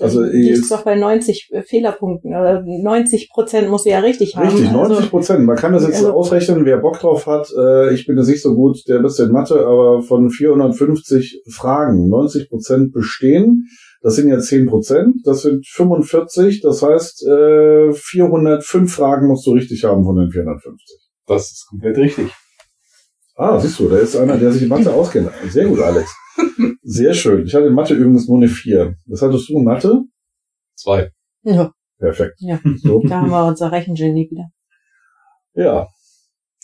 Also, 0.01 0.21
Also, 0.21 0.33
die 0.33 0.49
ist 0.51 0.71
doch 0.71 0.83
bei 0.85 0.95
90 0.95 1.51
Fehlerpunkten 1.67 2.31
oder 2.31 2.63
90 2.65 3.31
Prozent 3.31 3.69
muss 3.69 3.83
sie 3.85 3.91
ja 3.91 4.01
richtig 4.01 4.37
haben. 4.37 4.49
Richtig, 4.49 4.69
Also, 4.69 4.95
90 4.95 5.11
Prozent. 5.11 5.45
Man 5.45 5.57
kann 5.57 5.73
das 5.73 5.85
jetzt 5.85 5.99
so 6.01 6.07
also- 6.07 6.19
ausrechnen, 6.19 6.65
wer 6.65 6.79
Bock 6.79 6.99
drauf 7.01 7.27
hat. 7.27 7.51
Äh, 7.57 7.95
ich 7.95 8.07
bin 8.07 8.17
jetzt 8.17 8.29
nicht 8.29 8.43
so 8.43 8.55
gut, 8.55 8.79
der 8.89 9.01
bist 9.01 9.19
in 9.21 9.33
Mathe, 9.33 9.67
aber 9.67 10.03
von 10.03 10.31
450 10.31 11.43
Fragen 11.53 12.09
90 12.09 12.49
Prozent 12.49 12.93
bestehen. 12.93 13.65
Das 14.03 14.15
sind 14.15 14.29
ja 14.29 14.39
10 14.39 14.67
Prozent. 14.67 15.17
Das 15.25 15.43
sind 15.43 15.67
45. 15.67 16.61
Das 16.61 16.83
heißt, 16.83 17.27
äh, 17.27 17.93
405 17.93 18.93
Fragen 18.93 19.27
musst 19.27 19.47
du 19.47 19.53
richtig 19.53 19.85
haben 19.85 20.05
von 20.05 20.17
den 20.17 20.31
450. 20.31 20.99
Das 21.27 21.51
ist 21.51 21.67
komplett 21.69 21.99
richtig. 21.99 22.29
Ah, 23.39 23.57
siehst 23.61 23.79
du, 23.79 23.89
da 23.89 23.99
ist 23.99 24.17
einer, 24.17 24.37
der 24.37 24.51
sich 24.51 24.63
in 24.63 24.69
Mathe 24.69 24.93
auskennt. 24.93 25.31
Sehr 25.49 25.67
gut, 25.67 25.79
Alex. 25.79 26.13
Sehr 26.83 27.15
schön. 27.15 27.47
Ich 27.47 27.55
hatte 27.55 27.67
in 27.67 27.73
Mathe 27.73 27.95
übrigens 27.95 28.27
nur 28.27 28.39
eine 28.39 28.49
4. 28.49 28.97
Was 29.07 29.23
hattest 29.23 29.49
du 29.49 29.59
in 29.59 29.65
Mathe? 29.65 30.03
Zwei. 30.75 31.13
ja, 31.45 31.73
Perfekt. 31.99 32.35
Ja. 32.39 32.59
So. 32.83 33.01
da 33.09 33.21
haben 33.21 33.31
wir 33.31 33.47
unser 33.47 33.71
Rechengenie 33.71 34.29
wieder. 34.29 34.49
Ja. 35.55 35.87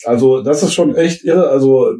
Also 0.03 0.41
das 0.43 0.63
ist 0.63 0.73
schon 0.73 0.93
echt 0.95 1.23
irre. 1.23 1.47
Also 1.47 1.93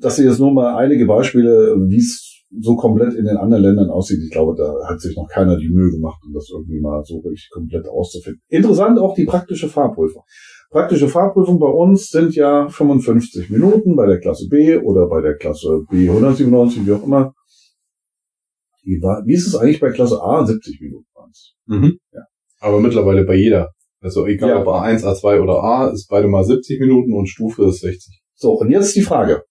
dass 0.00 0.16
sie 0.16 0.24
jetzt 0.24 0.40
nur 0.40 0.52
mal 0.52 0.76
einige 0.76 1.04
Beispiele, 1.04 1.76
wie 1.88 1.98
es 1.98 2.42
so 2.58 2.76
komplett 2.76 3.14
in 3.14 3.26
den 3.26 3.36
anderen 3.36 3.62
Ländern 3.62 3.90
aussieht. 3.90 4.20
Ich 4.24 4.30
glaube, 4.30 4.54
da 4.56 4.88
hat 4.88 5.00
sich 5.00 5.14
noch 5.14 5.28
keiner 5.28 5.58
die 5.58 5.68
Mühe 5.68 5.90
gemacht, 5.90 6.22
um 6.26 6.32
das 6.32 6.48
irgendwie 6.50 6.80
mal 6.80 7.02
so 7.04 7.16
wirklich 7.16 7.50
komplett 7.52 7.86
auszufinden. 7.86 8.40
Interessant 8.48 8.98
auch 8.98 9.14
die 9.14 9.24
praktische 9.24 9.68
Fahrprüfung. 9.68 10.22
Praktische 10.72 11.06
Fahrprüfung 11.08 11.58
bei 11.58 11.66
uns 11.68 12.08
sind 12.08 12.34
ja 12.34 12.66
55 12.66 13.50
Minuten 13.50 13.94
bei 13.94 14.06
der 14.06 14.18
Klasse 14.20 14.48
B 14.48 14.78
oder 14.78 15.06
bei 15.06 15.20
der 15.20 15.36
Klasse 15.36 15.84
B 15.90 16.08
197, 16.08 16.86
wie 16.86 16.92
auch 16.92 17.02
immer. 17.02 17.34
Wie, 18.82 18.98
war, 19.02 19.22
wie 19.26 19.34
ist 19.34 19.46
es 19.46 19.54
eigentlich 19.54 19.80
bei 19.80 19.90
Klasse 19.90 20.22
A? 20.22 20.46
70 20.46 20.80
Minuten 20.80 21.06
waren 21.14 21.30
es. 21.30 21.54
Mhm. 21.66 21.98
Ja. 22.12 22.22
Aber 22.60 22.80
mittlerweile 22.80 23.24
bei 23.24 23.34
jeder. 23.34 23.72
Also 24.00 24.26
egal 24.26 24.48
Ja. 24.48 24.60
ob 24.62 24.68
A1, 24.68 25.04
A2 25.04 25.42
oder 25.42 25.62
A, 25.62 25.88
ist 25.90 26.08
beide 26.08 26.26
mal 26.26 26.42
70 26.42 26.80
Minuten 26.80 27.12
und 27.12 27.26
Stufe 27.28 27.66
ist 27.66 27.80
60. 27.82 28.22
So, 28.34 28.54
und 28.54 28.70
jetzt 28.70 28.96
die 28.96 29.02
Frage. 29.02 29.42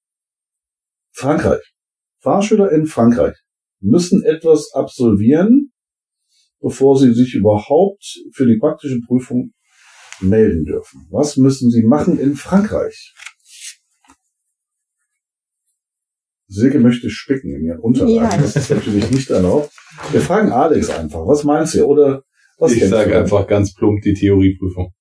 Frankreich. 1.14 1.62
Fahrschüler 2.20 2.72
in 2.72 2.88
Frankreich 2.88 3.36
müssen 3.80 4.24
etwas 4.24 4.72
absolvieren, 4.74 5.72
bevor 6.60 6.98
sie 6.98 7.14
sich 7.14 7.36
überhaupt 7.36 8.04
für 8.34 8.48
die 8.48 8.58
praktische 8.58 9.00
Prüfung 9.06 9.52
melden 10.22 10.66
dürfen. 10.66 11.08
Was 11.10 11.38
müssen 11.38 11.72
sie 11.72 11.84
machen 11.84 12.20
in 12.20 12.36
Frankreich? 12.36 13.14
Silke 16.48 16.80
möchte 16.80 17.10
spicken 17.10 17.56
in 17.56 17.64
ihren 17.64 17.80
Unterlagen. 17.80 18.16
Ja. 18.16 18.38
Das 18.38 18.56
ist 18.56 18.70
natürlich 18.70 19.10
nicht 19.10 19.30
erlaubt. 19.30 19.72
Wir 20.12 20.20
fragen 20.22 20.52
Alex 20.52 20.90
einfach. 20.90 21.26
Was 21.26 21.44
meinst 21.46 21.76
du? 21.76 21.86
Oder 21.86 22.24
was 22.58 22.74
ich 22.74 22.88
sage 22.88 23.18
einfach 23.18 23.48
ganz 23.48 23.74
plump 23.74 24.02
die 24.02 24.14
Theorieprüfung. 24.14 24.94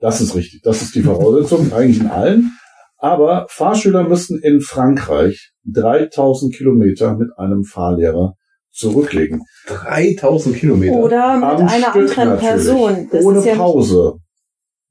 Das 0.00 0.20
ist 0.20 0.34
richtig. 0.34 0.62
Das 0.62 0.82
ist 0.82 0.94
die 0.94 1.02
Voraussetzung, 1.02 1.72
eigentlich 1.74 2.00
in 2.00 2.08
allen. 2.08 2.50
Aber 2.96 3.46
Fahrschüler 3.50 4.08
müssen 4.08 4.40
in 4.42 4.60
Frankreich 4.60 5.52
3000 5.64 6.54
Kilometer 6.54 7.14
mit 7.16 7.28
einem 7.36 7.64
Fahrlehrer 7.64 8.34
zurücklegen. 8.70 9.42
3000 9.66 10.56
Kilometer. 10.56 10.96
Oder 10.96 11.36
mit 11.36 11.44
Am 11.44 11.68
einer 11.68 11.90
Stück 11.90 12.18
anderen 12.18 12.28
natürlich. 12.30 12.40
Person. 12.40 13.08
Das 13.12 13.24
Ohne 13.24 13.38
ist 13.38 13.44
ja 13.44 13.54
Pause. 13.54 14.14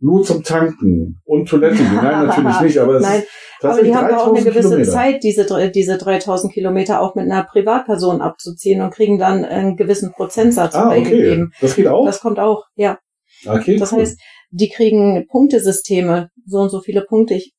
Nur 0.04 0.24
zum 0.24 0.44
Tanken 0.44 1.22
und 1.24 1.48
Toilette. 1.48 1.78
gehen. 1.78 1.96
Nein, 1.96 2.28
natürlich 2.28 2.62
nicht, 2.62 2.78
aber 2.78 2.96
es 2.96 3.04
Nein, 3.08 3.24
aber 3.62 3.82
die 3.84 3.96
haben 3.96 4.10
ja 4.10 4.18
auch 4.18 4.34
eine 4.34 4.42
3000 4.42 4.46
gewisse 4.46 4.70
Kilometer. 4.70 4.92
Zeit, 4.92 5.24
diese, 5.24 5.72
diese 5.72 5.98
3000 5.98 6.52
Kilometer 6.54 7.02
auch 7.02 7.16
mit 7.16 7.24
einer 7.26 7.44
Privatperson 7.44 8.22
abzuziehen 8.22 8.82
und 8.82 8.92
kriegen 8.94 9.18
dann 9.18 9.46
einen 9.46 9.78
gewissen 9.78 10.12
Prozentsatz 10.12 10.76
Ah, 10.76 10.88
okay. 10.90 11.06
freigegeben. 11.06 11.54
Das 11.62 11.76
geht 11.78 11.88
auch? 11.88 12.06
Das 12.06 12.20
kommt 12.20 12.40
auch, 12.40 12.66
ja. 12.76 13.00
okay, 13.48 13.78
Das 13.78 13.94
cool. 13.94 14.00
heißt, 14.02 14.20
die 14.52 14.68
kriegen 14.70 15.26
Punktesysteme, 15.30 16.30
so 16.46 16.58
und 16.60 16.70
so 16.70 16.82
viele 16.82 17.02
Punkte 17.02 17.36
ich, 17.36 17.54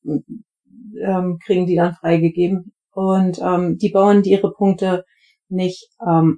ähm, 1.03 1.39
kriegen 1.43 1.65
die 1.65 1.75
dann 1.75 1.95
freigegeben. 1.95 2.73
Und 2.93 3.39
ähm, 3.41 3.77
die 3.77 3.89
bauen 3.89 4.21
die 4.21 4.31
ihre 4.31 4.51
Punkte 4.53 5.03
nicht. 5.49 5.89
Ähm, 6.07 6.37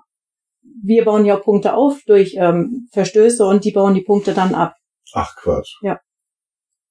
wir 0.83 1.03
bauen 1.05 1.25
ja 1.25 1.35
Punkte 1.35 1.73
auf 1.73 1.99
durch 2.07 2.35
ähm, 2.39 2.87
Verstöße 2.93 3.45
und 3.45 3.65
die 3.65 3.71
bauen 3.71 3.93
die 3.93 4.03
Punkte 4.03 4.33
dann 4.33 4.55
ab. 4.55 4.73
Ach 5.13 5.35
Quatsch. 5.35 5.75
Ja. 5.81 5.99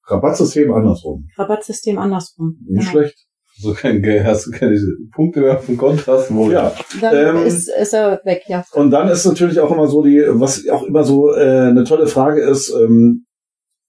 Rabattsystem 0.07 0.71
andersrum. 0.73 1.27
Rabattsystem 1.37 1.97
andersrum. 1.97 2.57
Nicht 2.67 2.79
Genau. 2.79 2.91
schlecht. 2.91 3.25
So 3.59 3.73
kein 3.73 4.03
Geld, 4.03 4.23
hast 4.23 4.45
du 4.45 4.51
keine 4.51 4.77
Punkte 5.13 5.41
mehr 5.41 5.57
vom 5.57 5.77
Kontrast, 5.77 6.33
wo 6.33 6.49
Ja. 6.51 6.73
Dann 7.01 7.37
Ähm, 7.37 7.43
ist, 7.45 7.67
ist 7.69 7.93
er 7.93 8.21
weg, 8.23 8.43
ja. 8.47 8.63
Und 8.73 8.91
dann 8.91 9.09
ist 9.09 9.25
natürlich 9.25 9.59
auch 9.59 9.71
immer 9.71 9.87
so 9.87 10.03
die, 10.03 10.23
was 10.27 10.67
auch 10.69 10.83
immer 10.83 11.03
so 11.03 11.33
äh, 11.33 11.67
eine 11.69 11.83
tolle 11.83 12.05
Frage 12.05 12.41
ist, 12.41 12.69
ähm, 12.69 13.25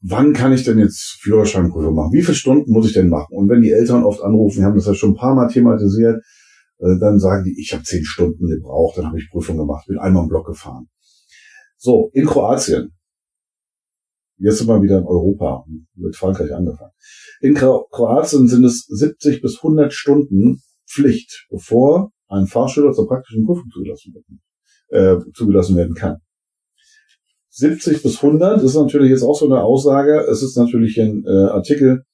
wann 0.00 0.32
kann 0.32 0.52
ich 0.54 0.64
denn 0.64 0.78
jetzt 0.78 1.18
Führerscheinprüfung 1.20 1.94
machen? 1.94 2.12
Wie 2.12 2.22
viele 2.22 2.34
Stunden 2.34 2.72
muss 2.72 2.86
ich 2.86 2.94
denn 2.94 3.10
machen? 3.10 3.36
Und 3.36 3.50
wenn 3.50 3.60
die 3.60 3.70
Eltern 3.70 4.04
oft 4.04 4.22
anrufen, 4.22 4.60
wir 4.60 4.64
haben 4.66 4.76
das 4.76 4.86
ja 4.86 4.94
schon 4.94 5.10
ein 5.10 5.16
paar 5.16 5.34
Mal 5.34 5.48
thematisiert, 5.48 6.22
äh, 6.78 6.98
dann 6.98 7.18
sagen 7.18 7.44
die, 7.44 7.60
ich 7.60 7.74
habe 7.74 7.82
zehn 7.82 8.04
Stunden 8.04 8.46
gebraucht, 8.48 8.96
dann 8.96 9.06
habe 9.06 9.18
ich 9.18 9.28
Prüfung 9.30 9.58
gemacht, 9.58 9.84
bin 9.86 9.98
einmal 9.98 10.22
im 10.22 10.28
Block 10.30 10.46
gefahren. 10.46 10.86
So, 11.76 12.08
in 12.14 12.24
Kroatien. 12.26 12.94
Jetzt 14.38 14.58
sind 14.58 14.68
wir 14.68 14.82
wieder 14.82 14.98
in 14.98 15.04
Europa, 15.04 15.64
mit 15.94 16.16
Frankreich 16.16 16.54
angefangen. 16.54 16.92
In 17.40 17.54
Kro 17.54 17.86
Kroatien 17.90 18.46
sind 18.46 18.64
es 18.64 18.86
70 18.86 19.42
bis 19.42 19.56
100 19.56 19.92
Stunden 19.92 20.62
Pflicht, 20.88 21.46
bevor 21.50 22.12
ein 22.28 22.46
Fahrschüler 22.46 22.92
zur 22.92 23.08
praktischen 23.08 23.44
Prüfung 23.44 23.68
zugelassen 23.72 24.14
werden, 24.14 24.40
äh, 24.88 25.32
zugelassen 25.34 25.76
werden 25.76 25.94
kann. 25.94 26.18
70 27.50 28.02
bis 28.02 28.22
100 28.22 28.62
ist 28.62 28.76
natürlich 28.76 29.10
jetzt 29.10 29.22
auch 29.22 29.36
so 29.36 29.46
eine 29.46 29.62
Aussage. 29.62 30.20
Es 30.30 30.42
ist 30.42 30.56
natürlich 30.56 31.00
ein 31.00 31.24
äh, 31.26 31.48
Artikel, 31.50 32.04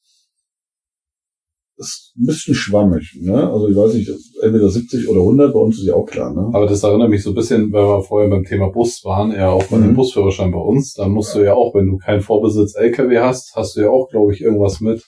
ist 1.77 2.13
ein 2.17 2.27
bisschen 2.27 2.55
schwammig. 2.55 3.17
Ne? 3.21 3.51
Also 3.51 3.69
ich 3.69 3.77
weiß 3.77 3.95
nicht, 3.95 4.11
entweder 4.43 4.69
70 4.69 5.09
oder 5.09 5.21
100, 5.21 5.53
bei 5.53 5.59
uns 5.59 5.79
ist 5.79 5.87
ja 5.87 5.95
auch 5.95 6.07
klar. 6.07 6.33
Ne? 6.33 6.51
Aber 6.53 6.67
das 6.67 6.83
erinnert 6.83 7.11
mich 7.11 7.23
so 7.23 7.31
ein 7.31 7.35
bisschen, 7.35 7.73
weil 7.73 7.85
wir 7.85 8.03
vorher 8.03 8.31
beim 8.31 8.45
Thema 8.45 8.69
Bus 8.71 9.05
waren, 9.05 9.33
ja 9.33 9.51
auch 9.51 9.65
bei 9.65 9.79
Mhm. 9.79 9.83
dem 9.83 9.95
Busführerschein 9.97 10.53
bei 10.53 10.59
uns. 10.59 10.95
Da 10.95 11.09
musst 11.09 11.35
du 11.35 11.41
ja 11.45 11.55
auch, 11.55 11.75
wenn 11.75 11.87
du 11.87 11.99
keinen 11.99 12.21
Vorbesitz 12.21 12.75
LKW 12.77 13.19
hast, 13.19 13.55
hast 13.57 13.77
du 13.77 13.81
ja 13.83 13.91
auch, 13.91 14.09
glaube 14.09 14.33
ich, 14.33 14.41
irgendwas 14.41 14.81
mit. 14.81 15.03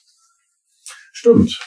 Stimmt. 1.13 1.57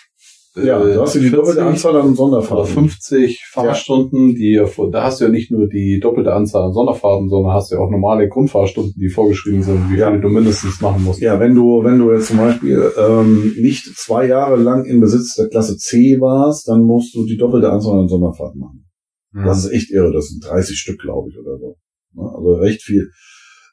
Ja, 0.57 0.85
äh, 0.85 0.95
du 0.95 1.00
hast 1.02 1.14
ja 1.14 1.21
die 1.21 1.30
doppelte 1.30 1.61
40 1.61 1.62
Anzahl 1.71 1.97
an 2.00 2.14
Sonderfahrten. 2.16 2.73
50 2.75 3.45
Fahrstunden, 3.52 4.35
die 4.35 4.52
ja 4.54 4.66
vor- 4.66 4.90
da 4.90 5.04
hast 5.04 5.21
du 5.21 5.25
ja 5.26 5.30
nicht 5.30 5.50
nur 5.52 5.69
die 5.69 6.00
doppelte 6.00 6.33
Anzahl 6.33 6.64
an 6.64 6.73
Sonderfahrten, 6.73 7.28
sondern 7.28 7.52
hast 7.52 7.71
ja 7.71 7.78
auch 7.78 7.88
normale 7.90 8.28
Grundfahrstunden, 8.28 8.95
die 8.97 9.09
vorgeschrieben 9.11 9.62
sind, 9.62 9.90
wie 9.90 9.97
Ja. 9.99 10.09
viele 10.11 10.21
du 10.21 10.28
mindestens 10.28 10.80
machen 10.80 11.04
musst. 11.04 11.21
Ja, 11.21 11.38
wenn 11.38 11.54
du, 11.54 11.85
wenn 11.85 11.99
du 12.00 12.11
jetzt 12.12 12.26
zum 12.28 12.38
Beispiel 12.38 12.83
ähm, 12.99 13.54
nicht 13.61 13.85
zwei 13.97 14.26
Jahre 14.26 14.57
lang 14.57 14.85
in 14.87 15.00
Besitz 15.00 15.35
der 15.37 15.49
Klasse 15.49 15.76
C 15.76 16.21
warst, 16.21 16.66
dann 16.69 16.83
musst 16.83 17.14
du 17.14 17.25
die 17.26 17.37
doppelte 17.37 17.71
Anzahl 17.71 18.00
an 18.00 18.09
Sonderfahrten 18.09 18.59
machen. 18.61 18.88
Mhm. 19.33 19.45
Das 19.45 19.64
ist 19.64 19.71
echt 19.71 19.92
irre. 19.92 20.12
Das 20.12 20.26
sind 20.28 20.45
30 20.45 20.76
Stück, 20.76 20.99
glaube 21.00 21.28
ich, 21.30 21.38
oder 21.38 21.59
so. 21.59 21.76
Ne? 22.14 22.28
Also 22.37 22.54
recht 22.54 22.83
viel. 22.83 23.09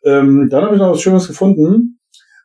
Ähm, 0.06 0.48
dann 0.52 0.64
habe 0.64 0.76
ich 0.76 0.80
noch 0.80 0.92
was 0.92 1.02
Schönes 1.02 1.28
gefunden. 1.28 1.97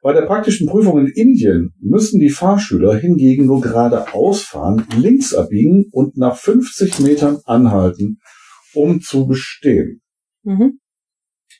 Bei 0.02 0.12
der 0.12 0.22
praktischen 0.22 0.66
Prüfung 0.66 0.98
in 0.98 1.06
Indien 1.06 1.74
müssen 1.80 2.18
die 2.18 2.28
Fahrschüler 2.28 2.96
hingegen 2.96 3.46
nur 3.46 3.60
geradeaus 3.60 4.42
fahren, 4.42 4.84
links 5.00 5.32
abbiegen 5.32 5.86
und 5.92 6.16
nach 6.16 6.36
50 6.36 6.98
Metern 7.00 7.38
anhalten, 7.44 8.18
um 8.74 9.00
zu 9.00 9.28
bestehen. 9.28 10.00
Mhm. 10.42 10.80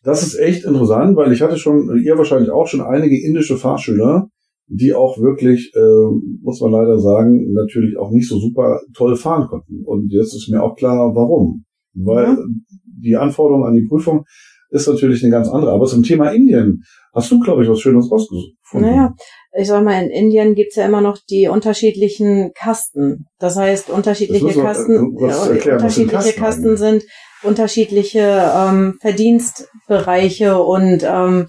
Das 0.02 0.24
ist 0.24 0.34
echt 0.34 0.64
interessant, 0.64 1.16
weil 1.16 1.32
ich 1.32 1.40
hatte 1.40 1.56
schon, 1.56 2.02
ihr 2.04 2.18
wahrscheinlich 2.18 2.50
auch 2.50 2.66
schon 2.66 2.80
einige 2.80 3.24
indische 3.24 3.56
Fahrschüler, 3.56 4.26
die 4.66 4.92
auch 4.92 5.18
wirklich, 5.18 5.72
äh, 5.76 6.40
muss 6.42 6.60
man 6.60 6.72
leider 6.72 6.98
sagen, 6.98 7.52
natürlich 7.52 7.96
auch 7.96 8.10
nicht 8.10 8.28
so 8.28 8.40
super 8.40 8.80
toll 8.94 9.14
fahren 9.14 9.46
konnten. 9.46 9.84
Und 9.84 10.10
jetzt 10.10 10.34
ist 10.34 10.48
mir 10.50 10.62
auch 10.64 10.74
klar, 10.74 11.14
warum. 11.14 11.64
Weil 11.94 12.24
Ja. 12.24 12.38
die 12.84 13.16
Anforderung 13.16 13.64
an 13.64 13.74
die 13.74 13.86
Prüfung 13.86 14.24
ist 14.72 14.88
natürlich 14.88 15.22
eine 15.22 15.30
ganz 15.30 15.48
andere. 15.48 15.72
Aber 15.72 15.86
zum 15.86 16.02
Thema 16.02 16.30
Indien 16.30 16.82
hast 17.14 17.30
du, 17.30 17.38
glaube 17.40 17.62
ich, 17.62 17.68
was 17.68 17.80
Schönes 17.80 18.10
rausgefunden. 18.10 18.90
Naja, 18.90 19.12
ich 19.56 19.68
sag 19.68 19.84
mal, 19.84 20.02
in 20.02 20.10
Indien 20.10 20.54
gibt's 20.54 20.76
ja 20.76 20.86
immer 20.86 21.02
noch 21.02 21.18
die 21.28 21.46
unterschiedlichen 21.46 22.52
Kasten. 22.54 23.26
Das 23.38 23.56
heißt, 23.56 23.90
unterschiedliche 23.90 24.46
Das 24.46 24.56
äh, 24.56 24.62
Kasten, 24.62 25.16
ja, 25.20 25.46
erklären, 25.46 25.76
unterschiedliche 25.76 26.16
Kasten 26.16 26.40
Kasten 26.40 26.76
sind 26.76 27.04
unterschiedliche 27.42 28.52
ähm, 28.56 28.98
Verdienstbereiche 29.00 30.62
und 30.62 31.02
ähm, 31.02 31.48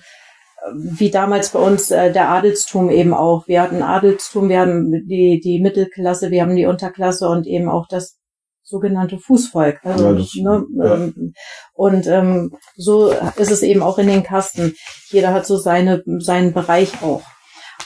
wie 0.75 1.11
damals 1.11 1.49
bei 1.49 1.59
uns 1.59 1.91
äh, 1.91 2.11
der 2.11 2.29
Adelstum 2.29 2.89
eben 2.89 3.13
auch. 3.13 3.47
Wir 3.47 3.61
hatten 3.61 3.81
Adelstum, 3.81 4.49
wir 4.49 4.59
haben 4.59 4.91
die, 5.07 5.39
die 5.43 5.59
Mittelklasse, 5.61 6.31
wir 6.31 6.41
haben 6.41 6.55
die 6.55 6.65
Unterklasse 6.65 7.27
und 7.29 7.45
eben 7.45 7.69
auch 7.69 7.87
das 7.87 8.17
sogenannte 8.63 9.19
Fußvolk. 9.19 9.79
Also, 9.85 10.05
Ja, 10.05 10.13
das- 10.13 10.33
ne, 10.35 10.65
ja. 10.77 10.95
ähm, 10.95 11.33
und 11.73 12.07
ähm, 12.07 12.55
so 12.75 13.11
ist 13.37 13.51
es 13.51 13.61
eben 13.61 13.83
auch 13.83 13.97
in 13.97 14.07
den 14.07 14.23
Kasten. 14.23 14.73
Jeder 15.09 15.33
hat 15.33 15.45
so 15.45 15.57
seine, 15.57 16.01
seinen 16.19 16.53
Bereich 16.53 17.01
auch. 17.03 17.23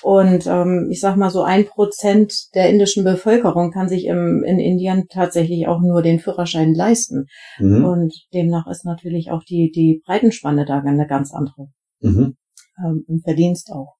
Und 0.03 0.45
ähm, 0.45 0.89
ich 0.91 0.99
sag 1.01 1.17
mal, 1.17 1.29
so 1.31 1.41
ein 1.41 1.65
Prozent 1.65 2.31
der 2.53 2.69
indischen 2.69 3.03
Bevölkerung 3.03 3.71
kann 3.71 3.89
sich 3.89 4.05
im, 4.05 4.43
in 4.43 4.59
Indien 4.59 5.07
tatsächlich 5.09 5.67
auch 5.67 5.79
nur 5.81 6.01
den 6.03 6.19
Führerschein 6.19 6.73
leisten. 6.73 7.25
Mhm. 7.57 7.83
Und 7.83 8.13
demnach 8.33 8.67
ist 8.67 8.85
natürlich 8.85 9.31
auch 9.31 9.43
die, 9.43 9.71
die 9.73 10.01
Breitenspanne 10.05 10.65
da 10.65 10.79
eine 10.79 11.07
ganz 11.07 11.33
andere. 11.33 11.67
Mhm. 12.01 12.37
Ähm, 12.85 13.05
Im 13.07 13.19
Verdienst 13.21 13.71
auch. 13.71 13.95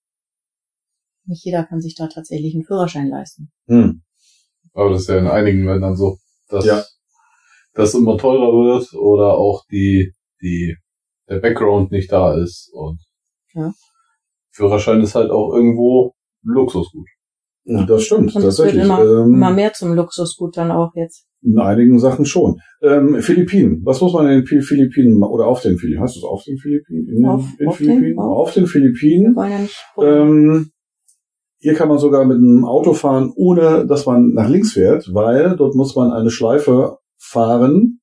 Nicht 1.25 1.43
jeder 1.43 1.63
kann 1.65 1.81
sich 1.81 1.95
da 1.95 2.07
tatsächlich 2.07 2.53
einen 2.53 2.63
Führerschein 2.63 3.07
leisten. 3.09 3.51
Mhm. 3.65 4.03
Aber 4.73 4.91
das 4.91 5.01
ist 5.01 5.09
ja 5.09 5.17
in 5.17 5.27
einigen 5.27 5.65
Ländern 5.65 5.95
so, 5.95 6.17
dass 6.49 6.65
Ja. 6.65 6.83
das 7.73 7.93
immer 7.93 8.17
teurer 8.17 8.51
wird 8.51 8.93
oder 8.93 9.33
auch 9.37 9.63
die, 9.71 10.13
die, 10.41 10.75
der 11.29 11.39
Background 11.39 11.91
nicht 11.91 12.11
da 12.11 12.33
ist 12.41 12.69
und 12.73 12.99
Ja. 13.53 13.71
Führerschein 14.51 15.01
ist 15.01 15.15
halt 15.15 15.29
auch 15.31 15.53
irgendwo 15.53 16.13
Luxusgut. 16.43 17.07
Das 17.65 18.03
stimmt, 18.03 18.33
Und 18.33 18.43
es 18.43 18.55
tatsächlich. 18.57 18.83
immer, 18.85 19.01
Ähm, 19.01 19.33
immer 19.33 19.51
mehr 19.51 19.73
zum 19.73 19.93
Luxusgut 19.93 20.55
dann 20.55 20.71
auch 20.71 20.91
jetzt. 20.95 21.25
In 21.41 21.59
einigen 21.59 21.99
Sachen 21.99 22.25
schon. 22.25 22.59
Ähm, 22.81 23.21
Philippinen. 23.21 23.81
Was 23.85 23.99
muss 24.01 24.13
man 24.13 24.25
in 24.27 24.31
den 24.39 24.43
Pi- 24.45 24.61
Philippinen 24.61 25.21
oder 25.21 25.47
auf 25.47 25.61
den 25.61 25.77
Philippinen? 25.77 26.01
Heißt 26.03 26.15
das 26.15 26.23
auf 26.23 26.43
den 26.45 26.57
Philippinen? 26.57 27.09
In, 27.09 27.25
Auf- 27.25 27.45
in 27.59 27.67
auf 27.67 27.77
den? 27.77 27.87
Philippinen? 27.87 28.19
Auf. 28.19 28.37
Auf 28.47 28.53
den 28.53 28.63
Wir 28.63 28.69
Philippinen. 28.69 29.35
wollen 29.35 29.51
ja 29.51 29.59
nicht. 29.59 29.75
Ähm, 30.01 30.71
hier 31.59 31.73
kann 31.73 31.87
man 31.89 31.97
sogar 31.97 32.25
mit 32.25 32.37
einem 32.37 32.65
Auto 32.65 32.93
fahren, 32.93 33.31
ohne 33.35 33.85
dass 33.87 34.05
man 34.05 34.29
nach 34.33 34.49
links 34.49 34.73
fährt, 34.73 35.13
weil 35.13 35.55
dort 35.55 35.75
muss 35.75 35.95
man 35.95 36.11
eine 36.11 36.29
Schleife 36.29 36.97
fahren, 37.17 37.99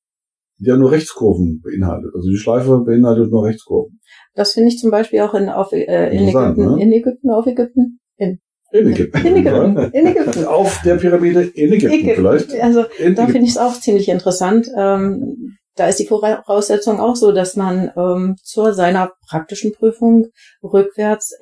die 0.59 0.67
ja 0.67 0.77
nur 0.77 0.91
Rechtskurven 0.91 1.61
beinhaltet. 1.63 2.11
Also 2.15 2.29
die 2.29 2.37
Schleife 2.37 2.79
beinhaltet 2.79 3.31
nur 3.31 3.45
Rechtskurven. 3.45 3.99
Das 4.33 4.53
finde 4.53 4.69
ich 4.69 4.77
zum 4.77 4.91
Beispiel 4.91 5.21
auch 5.21 5.33
in, 5.33 5.49
auf, 5.49 5.71
äh, 5.71 6.15
in 6.15 6.27
Ägypten. 6.27 6.65
ne? 6.75 6.81
In 6.81 6.91
Ägypten, 6.91 7.29
auf 7.31 7.45
Ägypten. 7.45 7.99
In, 8.17 8.39
In 8.71 8.87
Ägypten. 8.91 9.25
in 9.25 9.35
Ägypten. 9.37 9.77
In 9.93 10.07
Ägypten. 10.07 10.45
Auf 10.45 10.81
der 10.83 10.95
Pyramide 10.95 11.41
in 11.43 11.71
Ägypten, 11.71 11.93
Ägypten. 11.93 12.15
vielleicht. 12.15 12.61
Also 12.61 12.83
In 12.99 13.15
da 13.15 13.25
finde 13.25 13.43
ich 13.45 13.51
es 13.51 13.57
auch 13.57 13.79
ziemlich 13.79 14.09
interessant. 14.09 14.69
Ähm, 14.77 15.55
da 15.77 15.87
ist 15.87 15.99
die 15.99 16.05
Voraussetzung 16.07 16.99
auch 16.99 17.15
so, 17.17 17.31
dass 17.33 17.55
man 17.57 17.91
ähm, 17.97 18.35
zu 18.41 18.71
seiner 18.73 19.11
praktischen 19.29 19.73
Prüfung 19.73 20.27
rückwärts 20.63 21.33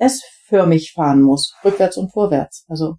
S-förmig 0.44 0.92
fahren 0.92 1.22
muss. 1.22 1.54
Rückwärts 1.64 1.96
und 1.96 2.12
vorwärts. 2.12 2.64
Also 2.68 2.96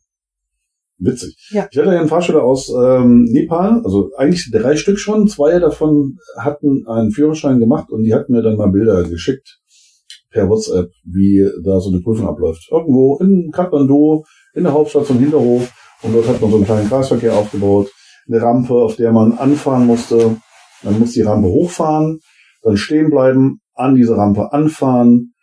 Witzig. 0.98 1.36
Ja. 1.52 1.68
Ich 1.70 1.78
hatte 1.78 1.92
ja 1.92 2.00
einen 2.00 2.08
Fahrschüler 2.08 2.44
aus 2.44 2.70
ähm, 2.70 3.25
Nepal, 3.25 3.82
also 3.84 4.12
eigentlich 4.18 4.50
drei 4.50 4.78
Stück 4.78 4.98
schon. 4.98 5.28
Zwei 5.28 5.60
davon 5.60 6.18
hatten 6.38 6.88
einen 6.88 7.12
Führerschein 7.12 7.60
gemacht 7.60 7.92
und 7.92 8.04
die 8.04 8.14
hatten 8.14 8.32
mir 8.32 8.42
dann 8.42 8.56
mal 8.56 8.70
Bilder 8.70 9.04
geschickt 9.04 9.60
per 10.32 10.50
WhatsApp, 10.50 10.92
wie 11.04 11.50
da 11.64 11.82
so 11.82 11.90
eine 11.90 12.00
Prüfung 12.00 12.28
abläuft. 12.28 12.70
Irgendwo 12.72 13.18
in 13.18 13.52
Kathmandu, 13.52 14.24
in 14.54 14.64
der 14.64 14.72
Hauptstadt 14.72 15.06
zum 15.06 15.20
Hinterhof. 15.20 15.70
Und 16.02 16.14
dort 16.14 16.28
hat 16.30 16.42
man 16.42 16.52
so 16.52 16.58
einen 16.58 16.66
kleinen 16.66 16.88
Kreisverkehr 16.88 17.36
aufgebaut. 17.36 17.92
Eine 18.28 18.42
Rampe, 18.42 18.74
auf 18.75 18.96
der 18.96 19.12
man 19.12 19.38
anfahren 19.38 19.86
musste. 19.86 20.38
Man 20.82 21.00
muss 21.00 21.12
die 21.12 21.22
Rampe 21.22 21.48
hochfahren, 21.48 22.20
dann 22.62 22.78
stehen 22.78 23.10
bleiben, 23.10 23.60
an 23.74 23.96
diese 23.96 24.16
Rampe 24.16 24.54
anfahren, 24.54 25.35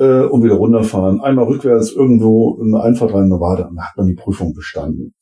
äh, 0.00 0.22
und 0.22 0.42
wieder 0.42 0.54
runterfahren. 0.54 1.20
Einmal 1.20 1.44
rückwärts 1.44 1.92
irgendwo 1.92 2.58
in 2.60 2.74
eine 2.74 2.82
Einfahrt 2.82 3.12
rein, 3.12 3.28
Nevada, 3.28 3.64
dann 3.64 3.80
hat 3.80 3.96
man 3.96 4.06
die 4.06 4.14
Prüfung 4.14 4.54
bestanden. 4.54 5.14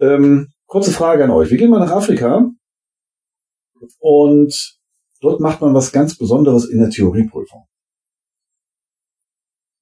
Ähm, 0.00 0.48
kurze 0.66 0.90
Frage 0.90 1.22
an 1.24 1.30
euch. 1.30 1.50
Wir 1.50 1.58
gehen 1.58 1.70
mal 1.70 1.78
nach 1.78 1.92
Afrika 1.92 2.50
und 3.98 4.78
dort 5.20 5.40
macht 5.40 5.60
man 5.60 5.74
was 5.74 5.92
ganz 5.92 6.16
Besonderes 6.16 6.64
in 6.68 6.78
der 6.78 6.90
Theorieprüfung. 6.90 7.66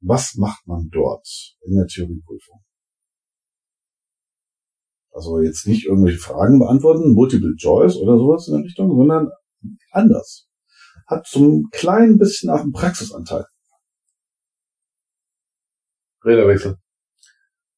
Was 0.00 0.34
macht 0.34 0.66
man 0.66 0.88
dort 0.90 1.54
in 1.60 1.76
der 1.76 1.86
Theorieprüfung? 1.86 2.60
Also 5.12 5.40
jetzt 5.40 5.68
nicht 5.68 5.86
irgendwelche 5.86 6.18
Fragen 6.18 6.58
beantworten, 6.58 7.12
Multiple 7.12 7.54
Choice 7.56 7.96
oder 7.96 8.16
sowas 8.18 8.48
in 8.48 8.54
der 8.54 8.64
Richtung, 8.64 8.96
sondern 8.96 9.30
anders. 9.92 10.48
Hat 11.06 11.26
so 11.28 11.44
ein 11.46 11.68
klein 11.70 12.18
bisschen 12.18 12.50
auch 12.50 12.60
einen 12.60 12.72
Praxisanteil. 12.72 13.44
Räderwechsel. 16.24 16.76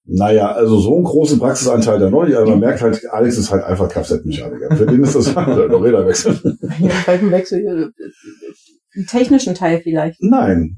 Naja, 0.07 0.53
also 0.53 0.79
so 0.81 0.95
einen 0.97 1.05
großen 1.05 1.39
Praxisanteil 1.39 1.99
da 1.99 2.11
noch 2.11 2.25
nicht, 2.27 2.37
aber 2.37 2.51
man 2.51 2.61
merkt 2.61 2.83
halt, 2.83 3.01
Alex 3.11 3.39
ist 3.39 3.51
halt 3.51 3.65
einfach 3.65 3.89
Kfz-Mechaniker. 3.89 4.77
Für 4.77 4.85
den 4.87 5.03
ist 5.03 5.15
das 5.15 5.35
halt 5.35 5.57
der 5.57 5.81
Räderwechsel. 5.83 6.59
Reifenwechsel, 7.07 7.61
äh, 7.67 8.97
einen 8.97 9.07
technischen 9.07 9.55
Teil 9.55 9.81
vielleicht. 9.81 10.23
Nein. 10.23 10.77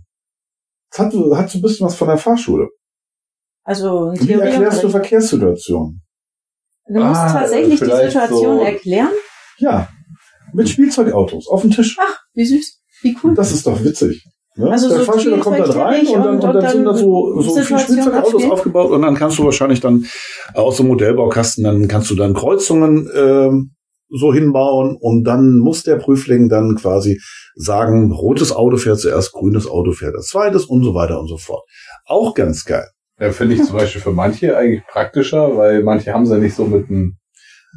Es 0.92 0.98
hat, 1.00 1.12
hat 1.12 1.50
so 1.50 1.58
ein 1.58 1.62
bisschen 1.62 1.86
was 1.86 1.96
von 1.96 2.06
der 2.08 2.18
Fahrschule. 2.18 2.68
Also 3.64 4.10
ein 4.10 4.20
Wie 4.28 4.32
erklärst 4.34 4.84
du. 4.84 4.88
Verkehrssituationen? 4.90 6.02
Du 6.88 7.00
musst 7.02 7.20
Ah, 7.20 7.32
tatsächlich 7.40 7.80
die 7.80 7.84
Situation 7.86 8.58
so- 8.58 8.64
erklären. 8.64 9.10
Ja. 9.58 9.88
Mit 10.52 10.68
Spielzeugautos 10.68 11.48
auf 11.48 11.62
dem 11.62 11.72
Tisch. 11.72 11.96
Ach, 12.00 12.20
wie 12.34 12.44
süß, 12.46 12.80
wie 13.02 13.16
cool. 13.24 13.34
Das 13.34 13.50
ist 13.50 13.66
doch 13.66 13.82
witzig. 13.82 14.24
Ne? 14.56 14.70
Also 14.70 14.88
der 14.88 14.98
so 14.98 15.04
Fahrschüler 15.04 15.38
kommt 15.38 15.58
dann 15.58 15.70
rein 15.70 16.06
und 16.06 16.24
dann, 16.24 16.40
und 16.40 16.42
dann, 16.42 16.68
sind 16.70 16.84
da 16.84 16.94
so, 16.94 17.40
so 17.40 17.50
Situation 17.50 17.78
Spielzeugautos 17.78 18.44
aufgebaut 18.44 18.90
und 18.90 19.02
dann 19.02 19.14
kannst 19.14 19.38
du 19.38 19.44
wahrscheinlich 19.44 19.80
dann 19.80 20.06
aus 20.54 20.78
dem 20.78 20.88
Modellbaukasten, 20.88 21.64
dann 21.64 21.88
kannst 21.88 22.10
du 22.10 22.14
dann 22.14 22.32
Kreuzungen 22.32 23.08
ähm, 23.14 23.72
so 24.08 24.32
hinbauen 24.32 24.96
und 24.98 25.24
dann 25.24 25.58
muss 25.58 25.82
der 25.82 25.96
Prüfling 25.96 26.48
dann 26.48 26.76
quasi 26.76 27.20
sagen, 27.54 28.12
rotes 28.12 28.54
Auto 28.54 28.76
fährt 28.76 29.00
zuerst, 29.00 29.32
grünes 29.32 29.68
Auto 29.68 29.92
fährt 29.92 30.14
als 30.14 30.28
zweites 30.28 30.64
und 30.64 30.84
so 30.84 30.94
weiter 30.94 31.20
und 31.20 31.28
so 31.28 31.36
fort. 31.36 31.64
Auch 32.06 32.34
ganz 32.34 32.64
geil. 32.64 32.86
Ja, 33.18 33.32
finde 33.32 33.56
ich 33.56 33.64
zum 33.64 33.76
Beispiel 33.76 34.00
für 34.00 34.12
manche 34.12 34.56
eigentlich 34.56 34.86
praktischer, 34.86 35.56
weil 35.56 35.82
manche 35.82 36.12
haben 36.12 36.24
es 36.24 36.30
ja 36.30 36.38
nicht 36.38 36.54
so 36.54 36.64
mit 36.64 36.88
dem 36.88 37.16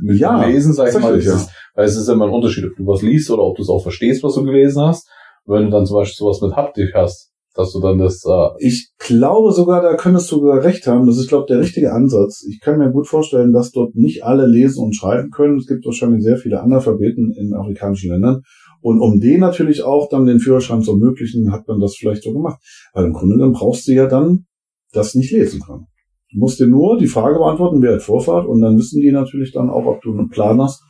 mit 0.01 0.17
Ja, 0.17 0.41
dem 0.41 0.51
Lesen, 0.51 0.73
sag 0.73 0.89
ich 0.89 0.99
mal. 0.99 1.17
ist, 1.17 1.49
weil 1.75 1.85
es 1.85 1.95
ist 1.95 2.07
immer 2.07 2.25
ein 2.25 2.31
Unterschied, 2.31 2.65
ob 2.65 2.75
du 2.77 2.87
was 2.87 3.01
liest 3.01 3.29
oder 3.31 3.43
ob 3.43 3.57
du 3.57 3.63
es 3.63 3.69
auch 3.69 3.81
verstehst, 3.81 4.23
was 4.23 4.35
du 4.35 4.43
gelesen 4.43 4.81
hast. 4.81 5.09
Wenn 5.49 5.65
du 5.65 5.71
dann 5.71 5.85
zum 5.85 5.97
Beispiel 5.97 6.15
sowas 6.15 6.41
mit 6.41 6.55
Haptik 6.55 6.93
hast, 6.93 7.31
dass 7.55 7.73
du 7.73 7.81
dann 7.81 7.97
das 7.97 8.23
äh, 8.25 8.49
Ich 8.59 8.91
glaube 8.99 9.51
sogar, 9.51 9.81
da 9.81 9.95
könntest 9.95 10.31
du 10.31 10.35
sogar 10.37 10.63
recht 10.63 10.85
haben. 10.85 11.07
Das 11.07 11.17
ist, 11.17 11.27
glaube 11.27 11.43
ich, 11.43 11.47
der 11.47 11.59
richtige 11.59 11.91
Ansatz. 11.91 12.45
Ich 12.47 12.59
kann 12.61 12.77
mir 12.77 12.91
gut 12.91 13.07
vorstellen, 13.07 13.51
dass 13.51 13.71
dort 13.71 13.95
nicht 13.95 14.23
alle 14.23 14.45
lesen 14.45 14.83
und 14.83 14.95
schreiben 14.95 15.31
können. 15.31 15.57
Es 15.57 15.67
gibt 15.67 15.85
wahrscheinlich 15.85 16.23
sehr 16.23 16.37
viele 16.37 16.61
Analphabeten 16.61 17.33
in 17.33 17.53
afrikanischen 17.53 18.11
Ländern. 18.11 18.43
Und 18.81 19.01
um 19.01 19.19
denen 19.19 19.41
natürlich 19.41 19.83
auch 19.83 20.07
dann 20.07 20.25
den 20.25 20.39
Führerschein 20.39 20.83
zu 20.83 20.91
ermöglichen, 20.91 21.51
hat 21.51 21.67
man 21.67 21.79
das 21.79 21.95
vielleicht 21.95 22.23
so 22.23 22.31
gemacht. 22.31 22.59
Weil 22.93 23.05
im 23.05 23.13
Grunde 23.13 23.35
genommen 23.35 23.53
brauchst 23.53 23.87
du 23.87 23.93
ja 23.93 24.05
dann 24.05 24.45
das 24.93 25.15
nicht 25.15 25.31
lesen 25.31 25.61
können. 25.61 25.87
Du 26.31 26.39
musst 26.39 26.59
dir 26.59 26.67
nur 26.67 26.97
die 26.97 27.07
Frage 27.07 27.39
beantworten, 27.39 27.81
wer 27.81 27.95
hat 27.95 28.03
Vorfahrt, 28.03 28.47
und 28.47 28.61
dann 28.61 28.77
wissen 28.77 29.01
die 29.01 29.11
natürlich 29.11 29.51
dann 29.51 29.69
auch, 29.69 29.85
ob 29.85 30.01
du 30.01 30.11
einen 30.11 30.29
Plan 30.29 30.61
hast 30.61 30.81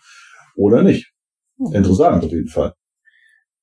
oder 0.55 0.83
nicht. 0.83 1.13
Interessant 1.73 2.25
auf 2.25 2.31
jeden 2.31 2.49
Fall. 2.49 2.73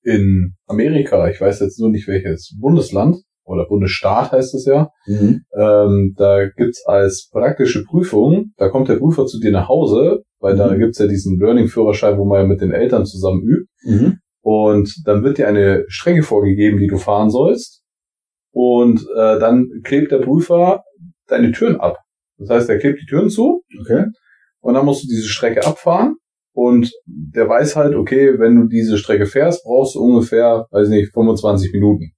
In 0.06 0.54
Amerika, 0.66 1.28
ich 1.28 1.40
weiß 1.40 1.60
jetzt 1.60 1.78
nur 1.80 1.90
nicht 1.90 2.06
welches 2.08 2.56
Bundesland 2.60 3.16
oder 3.44 3.66
Bundesstaat 3.66 4.32
heißt 4.32 4.54
es 4.54 4.64
ja, 4.66 4.88
Mhm. 5.06 5.42
ähm, 5.56 6.14
da 6.16 6.46
gibt's 6.48 6.84
als 6.86 7.28
praktische 7.30 7.84
Prüfung, 7.84 8.52
da 8.56 8.68
kommt 8.68 8.88
der 8.88 8.96
Prüfer 8.96 9.26
zu 9.26 9.38
dir 9.40 9.50
nach 9.52 9.68
Hause, 9.68 10.22
weil 10.40 10.56
da 10.56 10.70
Mhm. 10.72 10.78
gibt's 10.78 10.98
ja 10.98 11.06
diesen 11.06 11.38
Learning-Führerschein, 11.38 12.18
wo 12.18 12.24
man 12.24 12.40
ja 12.42 12.46
mit 12.46 12.60
den 12.60 12.72
Eltern 12.72 13.04
zusammen 13.04 13.42
übt. 13.42 13.66
Mhm. 13.84 14.18
Und 14.42 15.02
dann 15.04 15.22
wird 15.24 15.38
dir 15.38 15.48
eine 15.48 15.84
Strecke 15.88 16.22
vorgegeben, 16.22 16.78
die 16.78 16.86
du 16.86 16.98
fahren 16.98 17.30
sollst. 17.30 17.82
Und 18.52 19.00
äh, 19.16 19.38
dann 19.38 19.68
klebt 19.82 20.12
der 20.12 20.18
Prüfer 20.18 20.82
deine 21.26 21.52
Türen 21.52 21.76
ab. 21.80 21.98
Das 22.38 22.50
heißt, 22.50 22.68
er 22.70 22.78
klebt 22.78 23.00
die 23.00 23.06
Türen 23.06 23.28
zu 23.30 23.62
Okay. 23.80 24.04
und 24.60 24.74
dann 24.74 24.84
musst 24.84 25.02
du 25.04 25.08
diese 25.08 25.26
Strecke 25.28 25.66
abfahren. 25.66 26.16
Und 26.56 26.90
der 27.04 27.50
weiß 27.50 27.76
halt, 27.76 27.94
okay, 27.94 28.38
wenn 28.38 28.56
du 28.56 28.66
diese 28.66 28.96
Strecke 28.96 29.26
fährst, 29.26 29.62
brauchst 29.62 29.94
du 29.94 30.00
ungefähr, 30.00 30.66
weiß 30.70 30.88
nicht, 30.88 31.12
25 31.12 31.70
Minuten. 31.74 32.12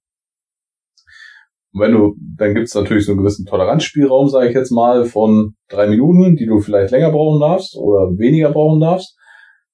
Und 1.73 1.81
wenn 1.81 1.91
du, 1.91 2.15
dann 2.37 2.55
gibt's 2.55 2.73
natürlich 2.73 3.05
so 3.05 3.11
einen 3.11 3.19
gewissen 3.19 3.45
Toleranzspielraum, 3.45 4.29
sage 4.29 4.47
ich 4.47 4.55
jetzt 4.55 4.71
mal, 4.71 5.03
von 5.03 5.55
drei 5.67 5.87
Minuten, 5.87 6.37
die 6.37 6.45
du 6.45 6.61
vielleicht 6.61 6.91
länger 6.91 7.11
brauchen 7.11 7.41
darfst 7.41 7.75
oder 7.75 8.17
weniger 8.17 8.51
brauchen 8.51 8.79
darfst. 8.79 9.17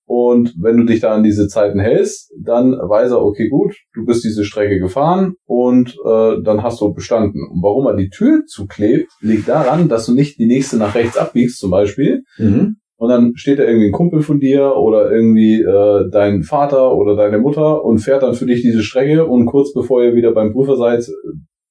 Und 0.07 0.55
wenn 0.59 0.77
du 0.77 0.83
dich 0.85 0.99
da 0.99 1.13
an 1.13 1.21
diese 1.21 1.47
Zeiten 1.47 1.79
hältst, 1.79 2.33
dann 2.35 2.71
weiß 2.71 3.11
er, 3.11 3.21
okay, 3.21 3.49
gut, 3.49 3.75
du 3.93 4.03
bist 4.03 4.23
diese 4.23 4.43
Strecke 4.43 4.79
gefahren 4.79 5.35
und 5.45 5.95
äh, 6.03 6.41
dann 6.43 6.63
hast 6.63 6.81
du 6.81 6.91
bestanden. 6.91 7.47
Und 7.51 7.61
warum 7.61 7.85
er 7.85 7.95
die 7.95 8.09
Tür 8.09 8.45
zuklebt, 8.47 9.11
liegt 9.21 9.47
daran, 9.47 9.89
dass 9.89 10.07
du 10.07 10.15
nicht 10.15 10.39
die 10.39 10.47
nächste 10.47 10.77
nach 10.77 10.95
rechts 10.95 11.17
abbiegst 11.17 11.59
zum 11.59 11.69
Beispiel. 11.69 12.23
Mhm. 12.39 12.77
Und 12.97 13.09
dann 13.09 13.33
steht 13.35 13.59
da 13.59 13.63
irgendwie 13.63 13.87
ein 13.87 13.91
Kumpel 13.91 14.21
von 14.21 14.39
dir 14.39 14.75
oder 14.77 15.11
irgendwie 15.11 15.61
äh, 15.61 16.09
dein 16.11 16.43
Vater 16.43 16.95
oder 16.95 17.15
deine 17.15 17.39
Mutter 17.39 17.83
und 17.83 17.99
fährt 17.99 18.23
dann 18.23 18.35
für 18.35 18.45
dich 18.45 18.61
diese 18.61 18.83
Strecke 18.83 19.25
und 19.25 19.45
kurz 19.47 19.73
bevor 19.73 20.03
ihr 20.03 20.15
wieder 20.15 20.31
beim 20.31 20.53
Prüfer 20.53 20.77
seid, 20.77 21.05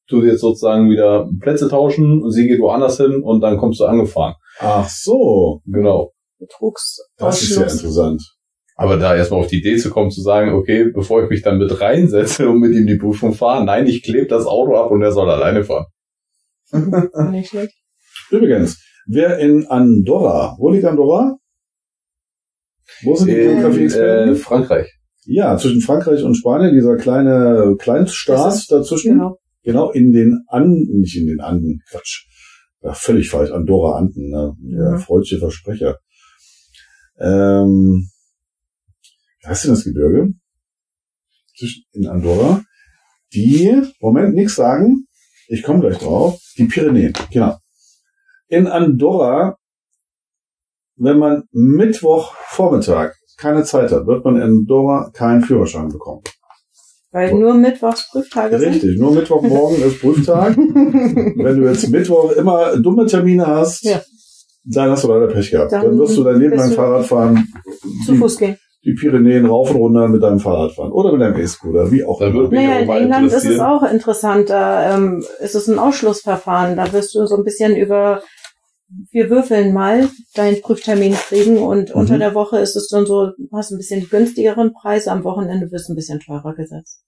tut 0.07 0.25
ihr 0.25 0.33
jetzt 0.33 0.43
sozusagen 0.43 0.91
wieder 0.91 1.29
Plätze 1.41 1.69
tauschen 1.69 2.23
und 2.23 2.31
sie 2.31 2.47
geht 2.47 2.61
woanders 2.61 2.99
hin 2.99 3.23
und 3.23 3.41
dann 3.41 3.57
kommst 3.57 3.81
du 3.81 3.87
angefahren. 3.87 4.35
Ach 4.59 4.89
so. 4.89 5.63
Genau. 5.67 6.13
Das 6.39 7.43
ist 7.43 7.57
ja 7.57 7.63
Betrugsausschluss. 7.63 7.73
interessant. 7.75 8.23
Aber 8.77 8.97
da 8.97 9.15
erstmal 9.15 9.41
auf 9.41 9.47
die 9.47 9.61
Idee 9.61 9.77
zu 9.77 9.89
kommen, 9.91 10.11
zu 10.11 10.21
sagen, 10.21 10.53
okay, 10.53 10.91
bevor 10.93 11.23
ich 11.23 11.31
mich 11.31 11.43
dann 11.43 11.59
mit 11.59 11.81
reinsetze 11.81 12.49
und 12.49 12.59
mit 12.59 12.75
ihm 12.75 12.87
die 12.87 12.97
Prüfung 12.97 13.33
fahre, 13.33 13.65
nein, 13.65 13.87
ich 13.87 14.03
klebe 14.03 14.27
das 14.27 14.47
Auto 14.47 14.75
ab 14.75 14.91
und 14.91 15.01
er 15.01 15.13
soll 15.13 15.31
alleine 15.31 15.65
fahren. 15.65 15.87
Nicht 17.31 17.51
schlecht. 17.51 17.75
Übrigens, 18.31 18.83
wer 19.07 19.39
in 19.39 19.67
Andorra, 19.67 20.57
wo 20.59 20.71
liegt 20.71 20.85
Andorra? 20.85 21.37
Wo 23.03 23.17
sind 23.17 23.29
die 23.29 23.35
Geografie-Experten? 23.35 24.33
äh, 24.33 24.35
Frankreich. 24.37 24.89
ja, 25.27 25.57
zwischen 25.57 25.81
Frankreich 25.81 26.23
und 26.23 26.35
Spanien, 26.35 26.75
dieser 26.75 26.97
kleine 26.97 27.77
ist- 28.59 28.71
dazwischen. 28.71 29.13
Genau. 29.13 29.39
Genau, 29.63 29.91
in 29.91 30.13
den 30.13 30.45
Anden, 30.49 31.01
nicht 31.01 31.17
in 31.17 31.27
den 31.27 31.41
Anden, 31.41 31.81
Quatsch. 31.89 32.27
Ja, 32.83 32.93
völlig 32.93 33.31
falsch, 33.31 33.51
Andorra 33.51 33.97
Anden, 33.97 34.29
ne? 34.29 34.55
Der 34.61 34.91
Mhm. 34.93 34.99
freudsche 34.99 35.39
Versprecher. 35.39 35.99
Ähm, 37.19 38.11
wie 39.41 39.47
heißt 39.49 39.65
denn 39.65 39.71
das 39.71 39.85
Gebirge? 39.85 40.35
Zwischen, 41.57 41.85
in 41.93 42.07
Andorra. 42.07 42.63
Die, 43.33 43.81
Moment, 44.01 44.35
nichts 44.35 44.57
sagen. 44.57 45.07
Ich 45.49 45.63
komme 45.63 45.81
gleich 45.81 45.99
drauf. 45.99 46.39
Die 46.59 46.65
Pyrenäen, 46.67 47.13
genau. 47.33 47.57
In 48.55 48.67
Andorra, 48.69 49.57
wenn 50.97 51.19
man 51.19 51.43
Mittwochvormittag 51.51 53.13
keine 53.37 53.65
Zeit 53.65 53.91
hat, 53.91 54.07
wird 54.07 54.25
man 54.25 54.37
in 54.37 54.43
Andorra 54.43 55.11
keinen 55.13 55.43
Führerschein 55.43 55.89
bekommen. 55.89 56.23
Weil 57.11 57.35
nur 57.35 57.55
Mittwochs 57.55 58.09
Prüftage 58.11 58.59
sind. 58.59 58.75
Richtig, 58.75 58.99
nur 59.01 59.13
Mittwochmorgen 59.13 59.83
ist 59.83 60.01
Prüftag. 60.01 60.57
Wenn 60.57 61.61
du 61.61 61.69
jetzt 61.69 61.89
Mittwoch 61.91 62.31
immer 62.33 62.77
dumme 62.77 63.07
Termine 63.07 63.47
hast, 63.47 63.85
Ja. 63.85 64.01
dann 64.65 64.91
hast 64.91 65.03
du 65.05 65.09
leider 65.09 65.27
Pech 65.29 65.51
gehabt. 65.51 65.73
Dann, 65.73 65.83
Dann 65.83 65.99
wirst 65.99 66.17
du 66.17 66.23
dein 66.23 66.39
Leben 66.41 66.57
lang 66.57 66.71
Fahrrad 66.71 67.07
fahren, 67.07 67.47
Zu 68.07 68.13
die, 68.13 68.19
Fuß 68.19 68.39
gehen. 68.39 68.57
die 68.85 68.95
Pyrenäen 68.95 69.47
rauf 69.47 69.71
und 69.71 69.77
runter 69.77 70.09
mit 70.09 70.23
deinem 70.23 70.39
Fahrrad 70.41 70.73
fahren. 70.73 70.93
Oder 70.93 71.13
mit 71.13 71.21
deinem 71.23 71.39
E-Scooter, 71.41 71.91
wie 71.93 72.05
auch 72.05 72.21
immer. 72.21 72.49
Naja, 72.51 72.79
in 72.81 72.89
England 72.89 73.33
ist 73.33 73.45
es 73.47 73.61
auch 73.61 73.83
interessant. 73.85 74.51
Da 74.51 74.95
ähm, 74.97 75.25
ist 75.41 75.55
es 75.55 75.69
ein 75.69 75.79
Ausschlussverfahren. 75.79 76.77
Da 76.77 76.93
wirst 76.93 77.15
du 77.15 77.27
so 77.27 77.37
ein 77.37 77.45
bisschen 77.45 77.77
über 77.77 78.23
wir 79.11 79.31
würfeln 79.31 79.73
mal 79.73 80.09
deinen 80.35 80.61
Prüftermin 80.61 81.15
kriegen 81.15 81.59
und 81.59 81.95
Mhm. 81.95 82.01
unter 82.01 82.19
der 82.19 82.35
Woche 82.35 82.59
ist 82.59 82.77
es 82.77 82.89
dann 82.89 83.07
so, 83.07 83.27
du 83.37 83.49
hast 83.53 83.73
ein 83.73 83.79
bisschen 83.79 84.01
die 84.01 84.09
günstigeren 84.09 84.73
Preise, 84.73 85.11
am 85.11 85.25
Wochenende 85.25 85.71
wirst 85.71 85.89
du 85.89 85.93
ein 85.93 85.97
bisschen 85.97 86.21
teurer 86.21 86.55
gesetzt. 86.55 87.03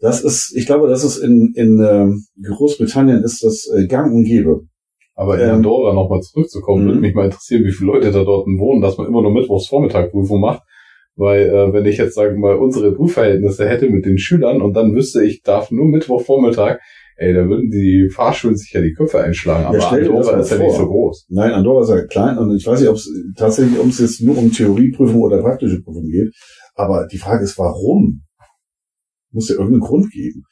Das 0.00 0.22
ist, 0.22 0.54
ich 0.56 0.66
glaube, 0.66 0.88
das 0.88 1.02
ist 1.02 1.18
in, 1.18 1.52
in 1.54 1.80
ähm, 1.80 2.24
Großbritannien 2.42 3.22
ist 3.24 3.42
das 3.42 3.68
äh, 3.74 3.86
gang 3.86 4.14
und 4.14 4.24
gäbe. 4.24 4.62
Aber 5.14 5.40
in 5.40 5.48
Ähm, 5.48 5.56
Andorra 5.56 5.92
nochmal 5.92 6.20
zurückzukommen, 6.20 6.84
mhm. 6.84 6.88
würde 6.88 7.00
mich 7.00 7.14
mal 7.14 7.24
interessieren, 7.24 7.64
wie 7.64 7.72
viele 7.72 7.92
Leute 7.92 8.12
da 8.12 8.22
dort 8.22 8.46
wohnen, 8.46 8.80
dass 8.80 8.96
man 8.96 9.08
immer 9.08 9.22
nur 9.22 9.32
Mittwochs 9.32 9.66
Vormittag 9.66 10.12
Prüfung 10.12 10.40
macht. 10.40 10.62
Weil 11.16 11.48
äh, 11.48 11.72
wenn 11.72 11.84
ich 11.84 11.98
jetzt, 11.98 12.14
sagen 12.14 12.36
wir 12.36 12.40
mal, 12.40 12.56
unsere 12.56 12.92
Prüfverhältnisse 12.92 13.68
hätte 13.68 13.90
mit 13.90 14.06
den 14.06 14.18
Schülern 14.18 14.62
und 14.62 14.74
dann 14.74 14.94
wüsste 14.94 15.24
ich, 15.24 15.42
darf 15.42 15.72
nur 15.72 15.86
Mittwochvormittag, 15.86 16.78
ey, 17.18 17.34
da 17.34 17.46
würden 17.48 17.70
die 17.70 18.08
Fahrschulen 18.14 18.56
sich 18.56 18.72
ja 18.72 18.80
die 18.80 18.94
Köpfe 18.94 19.20
einschlagen. 19.20 19.66
Aber 19.66 19.80
stell 19.80 20.04
dir 20.04 20.12
das 20.12 20.26
Andorra 20.28 20.40
ist 20.40 20.50
ja 20.50 20.56
vor. 20.56 20.66
nicht 20.66 20.76
so 20.76 20.86
groß. 20.86 21.26
Nein, 21.28 21.52
Andorra 21.52 21.82
ist 21.82 21.90
ja 21.90 22.06
klein 22.06 22.38
und 22.38 22.56
ich 22.56 22.66
weiß 22.66 22.80
nicht, 22.80 22.88
ob 22.88 22.96
es 22.96 23.10
tatsächlich 23.36 23.78
um 23.78 23.88
es 23.88 23.98
jetzt 23.98 24.22
nur 24.22 24.38
um 24.38 24.50
Theorieprüfung 24.52 25.20
oder 25.20 25.40
praktische 25.42 25.82
Prüfung 25.82 26.06
geht. 26.06 26.32
Aber 26.74 27.06
die 27.10 27.18
Frage 27.18 27.44
ist, 27.44 27.58
warum? 27.58 28.22
Muss 29.30 29.48
ja 29.48 29.56
irgendeinen 29.56 29.80
Grund 29.80 30.10
geben. 30.10 30.44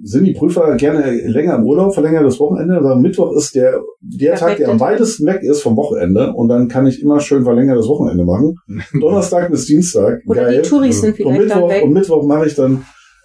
Sind 0.00 0.24
die 0.24 0.32
Prüfer 0.32 0.76
gerne 0.76 1.10
länger 1.26 1.56
im 1.56 1.64
Urlaub, 1.64 1.92
verlängern 1.92 2.24
das 2.24 2.38
Wochenende? 2.38 2.80
Sagen, 2.82 3.02
Mittwoch 3.02 3.32
ist 3.36 3.54
der, 3.54 3.80
der 4.00 4.36
Tag, 4.36 4.56
der 4.56 4.68
am 4.68 4.78
weitesten 4.80 5.26
weg 5.26 5.42
ist 5.42 5.60
vom 5.62 5.76
Wochenende 5.76 6.32
und 6.32 6.48
dann 6.48 6.68
kann 6.68 6.86
ich 6.86 7.00
immer 7.02 7.20
schön 7.20 7.42
verlängert 7.44 7.78
das 7.78 7.88
Wochenende 7.88 8.24
machen. 8.24 8.54
Donnerstag 9.00 9.50
bis 9.50 9.66
Dienstag, 9.66 10.20
Oder 10.26 10.42
geil. 10.44 10.62
die 10.62 10.68
Touris 10.68 11.00
sind 11.00 11.10
Und 11.20 11.34
vielleicht 11.34 11.50
dann 11.50 11.60
Mittwoch, 11.60 11.70
weg. 11.70 11.82
und 11.84 11.92
Mittwoch 11.92 12.26
mache 12.26 12.46
ich 12.46 12.54
dann 12.54 12.84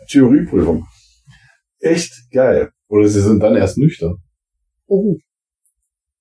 Theorieprüfung. 0.10 0.86
Echt 1.80 2.12
geil. 2.32 2.70
Oder 2.90 3.08
sie 3.08 3.22
sind 3.22 3.42
dann 3.42 3.56
erst 3.56 3.78
nüchtern. 3.78 4.18
Oh. 4.88 5.18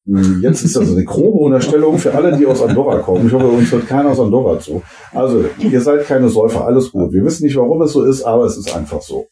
Hm, 0.07 0.40
Jetzt 0.42 0.62
ist 0.62 0.76
das 0.76 0.90
eine 0.90 1.05
grobe 1.05 1.38
Unterstellung 1.38 1.98
für 1.98 2.14
alle, 2.14 2.37
die 2.37 2.46
aus 2.46 2.62
Andorra 2.62 2.98
kommen. 2.98 3.26
Ich 3.26 3.33
hoffe, 3.33 3.46
uns 3.46 3.70
hört 3.72 3.87
keiner 3.87 4.11
aus 4.11 4.20
Andorra 4.20 4.59
zu. 4.59 4.83
Also, 5.12 5.44
ihr 5.59 5.81
seid 5.81 6.05
keine 6.07 6.29
Säufer, 6.29 6.64
alles 6.64 6.92
gut. 6.92 7.12
Wir 7.12 7.24
wissen 7.24 7.44
nicht, 7.44 7.57
warum 7.57 7.83
es 7.83 7.92
so 7.92 8.05
ist, 8.05 8.22
aber 8.22 8.44
es 8.44 8.57
ist 8.57 8.74
einfach 8.74 9.02
so. 9.02 9.26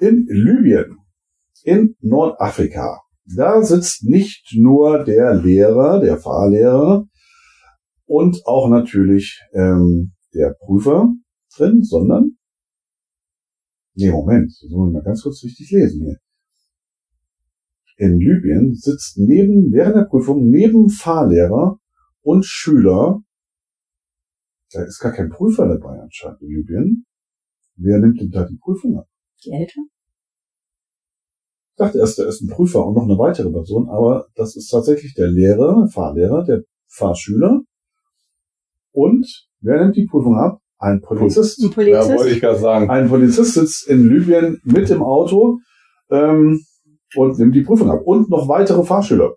In 0.00 0.26
Libyen, 0.28 0.96
in 1.64 1.96
Nordafrika, 2.00 3.00
da 3.36 3.62
sitzt 3.62 4.04
nicht 4.04 4.54
nur 4.56 5.04
der 5.04 5.34
Lehrer, 5.34 6.00
der 6.00 6.18
Fahrlehrer 6.18 7.04
und 8.06 8.40
auch 8.46 8.70
natürlich 8.70 9.40
ähm, 9.52 10.12
der 10.34 10.54
Prüfer 10.64 11.12
drin, 11.56 11.82
sondern 11.82 12.27
Nee, 13.98 14.10
Moment, 14.10 14.50
das 14.50 14.70
muss 14.70 14.88
ich 14.88 14.94
mal 14.94 15.02
ganz 15.02 15.22
kurz 15.22 15.42
richtig 15.44 15.70
lesen 15.70 16.04
hier 16.04 16.18
in 17.98 18.18
Libyen 18.18 18.74
sitzt 18.74 19.18
neben, 19.18 19.72
während 19.72 19.96
der 19.96 20.04
Prüfung 20.04 20.48
neben 20.48 20.88
Fahrlehrer 20.88 21.78
und 22.22 22.44
Schüler, 22.44 23.20
da 24.72 24.84
ist 24.84 25.00
gar 25.00 25.12
kein 25.12 25.30
Prüfer 25.30 25.66
dabei 25.66 26.00
anscheinend 26.00 26.40
in 26.42 26.48
Libyen. 26.48 27.06
Wer 27.74 27.98
nimmt 27.98 28.20
denn 28.20 28.30
da 28.30 28.44
die 28.44 28.56
Prüfung 28.56 28.98
ab? 28.98 29.08
Die 29.44 29.50
Eltern? 29.50 29.88
Ich 31.72 31.76
dachte 31.76 31.98
erst, 31.98 32.18
da 32.18 32.26
ist 32.26 32.40
ein 32.40 32.48
Prüfer 32.48 32.86
und 32.86 32.94
noch 32.94 33.04
eine 33.04 33.18
weitere 33.18 33.50
Person, 33.50 33.88
aber 33.88 34.28
das 34.34 34.56
ist 34.56 34.68
tatsächlich 34.68 35.14
der 35.14 35.28
Lehrer, 35.28 35.88
Fahrlehrer, 35.88 36.44
der 36.44 36.62
Fahrschüler. 36.86 37.62
Und 38.92 39.48
wer 39.60 39.82
nimmt 39.82 39.96
die 39.96 40.06
Prüfung 40.06 40.36
ab? 40.36 40.60
Ein 40.78 41.00
Polizist. 41.00 41.60
Ein 41.60 41.68
Ja, 41.68 41.74
Polizist? 41.74 42.18
wollte 42.18 42.30
ich 42.30 42.40
gerade 42.40 42.58
sagen. 42.58 42.90
Ein 42.90 43.08
Polizist 43.08 43.54
sitzt 43.54 43.88
in 43.88 44.08
Libyen 44.08 44.60
mit 44.64 44.88
im 44.90 45.02
Auto 45.02 45.58
ähm, 46.10 46.60
und 47.16 47.38
nimmt 47.38 47.54
die 47.54 47.62
Prüfung 47.62 47.90
ab. 47.90 48.00
Und 48.04 48.30
noch 48.30 48.48
weitere 48.48 48.84
Fahrschüler. 48.84 49.34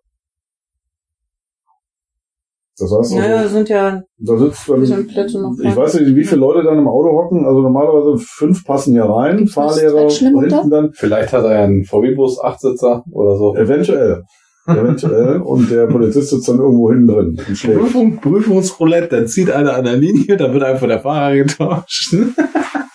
Das 2.78 2.90
heißt, 2.90 3.14
also, 3.14 3.20
naja, 3.20 3.48
sind 3.48 3.70
ja 3.70 4.02
da 4.18 4.38
sitzt 4.38 4.68
noch 4.68 4.78
ich 4.80 5.76
weiß 5.76 6.00
nicht, 6.00 6.16
wie 6.16 6.24
viele 6.24 6.42
Leute 6.42 6.64
dann 6.64 6.80
im 6.80 6.88
Auto 6.88 7.10
hocken. 7.12 7.46
Also 7.46 7.62
normalerweise 7.62 8.18
fünf 8.18 8.66
passen 8.66 8.96
ja 8.96 9.06
rein. 9.06 9.38
Gibt's 9.38 9.54
Fahrlehrer 9.54 10.10
hinten 10.10 10.70
dann 10.70 10.92
Vielleicht 10.94 11.32
hat 11.34 11.44
er 11.44 11.54
ja 11.54 11.64
einen 11.64 11.84
VW-Bus, 11.84 12.40
Achtsitzer 12.40 13.04
oder 13.12 13.38
so. 13.38 13.56
eventuell. 13.56 14.24
Eventuell. 14.68 15.38
und 15.38 15.72
der 15.72 15.88
Polizist 15.88 16.30
sitzt 16.30 16.48
dann 16.48 16.60
irgendwo 16.60 16.92
hinten 16.92 17.08
drin 17.08 17.42
und 17.48 17.58
schläft. 17.58 17.80
Prüfung, 17.80 18.22
Prüfungsroulette, 18.22 19.08
dann 19.16 19.28
zieht 19.28 19.50
einer 19.50 19.74
an 19.74 19.86
der 19.86 19.98
Linie, 19.98 20.38
dann 20.38 20.54
wird 20.54 20.64
einfach 20.64 20.88
der 20.88 21.00
Fahrer 21.00 21.36
getauscht. 21.36 22.16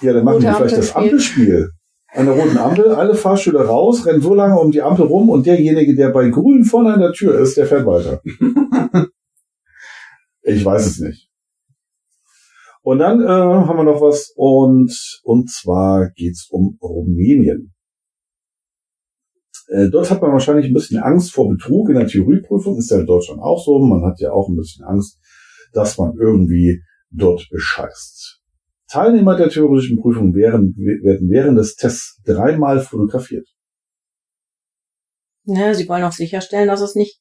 Ja, 0.01 0.13
dann 0.13 0.25
machen 0.25 0.41
die 0.41 0.47
vielleicht 0.47 0.77
das 0.77 0.95
Ampelspiel. 0.95 1.71
An 2.13 2.27
der 2.27 2.35
roten 2.35 2.57
Ampel, 2.57 2.93
alle 2.93 3.15
Fahrschüler 3.15 3.63
raus, 3.63 4.07
rennen 4.07 4.23
so 4.23 4.35
lange 4.35 4.59
um 4.59 4.71
die 4.71 4.83
Ampel 4.83 5.07
rum 5.07 5.29
und 5.29 5.47
derjenige, 5.47 5.95
der 5.95 6.11
bei 6.11 6.29
grün 6.29 6.65
vorne 6.65 6.95
an 6.95 7.01
der 7.01 7.13
Tür 7.13 7.39
ist, 7.39 7.57
der 7.57 7.67
fährt 7.67 7.85
weiter. 7.85 8.23
ich 10.43 10.65
weiß 10.65 10.87
es 10.87 10.99
nicht. 11.01 11.29
Und 12.83 12.99
dann 13.01 13.21
äh, 13.21 13.27
haben 13.27 13.77
wir 13.77 13.85
noch 13.85 14.01
was 14.01 14.33
und 14.37 14.93
und 15.25 15.51
zwar 15.51 16.11
geht's 16.15 16.49
um 16.51 16.79
Rumänien. 16.81 17.75
Äh, 19.69 19.89
dort 19.91 20.11
hat 20.11 20.23
man 20.23 20.33
wahrscheinlich 20.33 20.67
ein 20.67 20.75
bisschen 20.75 21.01
Angst 21.01 21.33
vor 21.33 21.49
Betrug 21.49 21.89
in 21.89 21.97
der 21.97 22.07
Theorieprüfung, 22.07 22.79
ist 22.79 22.91
ja 22.91 23.01
in 23.01 23.07
Deutschland 23.07 23.41
auch 23.41 23.63
so. 23.65 23.79
Man 23.79 24.05
hat 24.05 24.21
ja 24.21 24.33
auch 24.33 24.49
ein 24.49 24.57
bisschen 24.57 24.85
Angst, 24.85 25.19
dass 25.73 25.99
man 25.99 26.15
irgendwie 26.17 26.83
dort 27.11 27.47
bescheißt. 27.51 28.41
Teilnehmer 28.89 29.37
der 29.37 29.49
theoretischen 29.49 30.01
Prüfung 30.01 30.35
wären, 30.35 30.75
werden 30.77 31.29
während 31.29 31.59
des 31.59 31.75
Tests 31.75 32.21
dreimal 32.25 32.81
fotografiert. 32.81 33.49
Ja, 35.45 35.75
sie 35.75 35.89
wollen 35.89 36.05
auch 36.05 36.13
sicherstellen, 36.13 36.69
dass 36.69 36.81
es 36.81 36.95
nicht. 36.95 37.21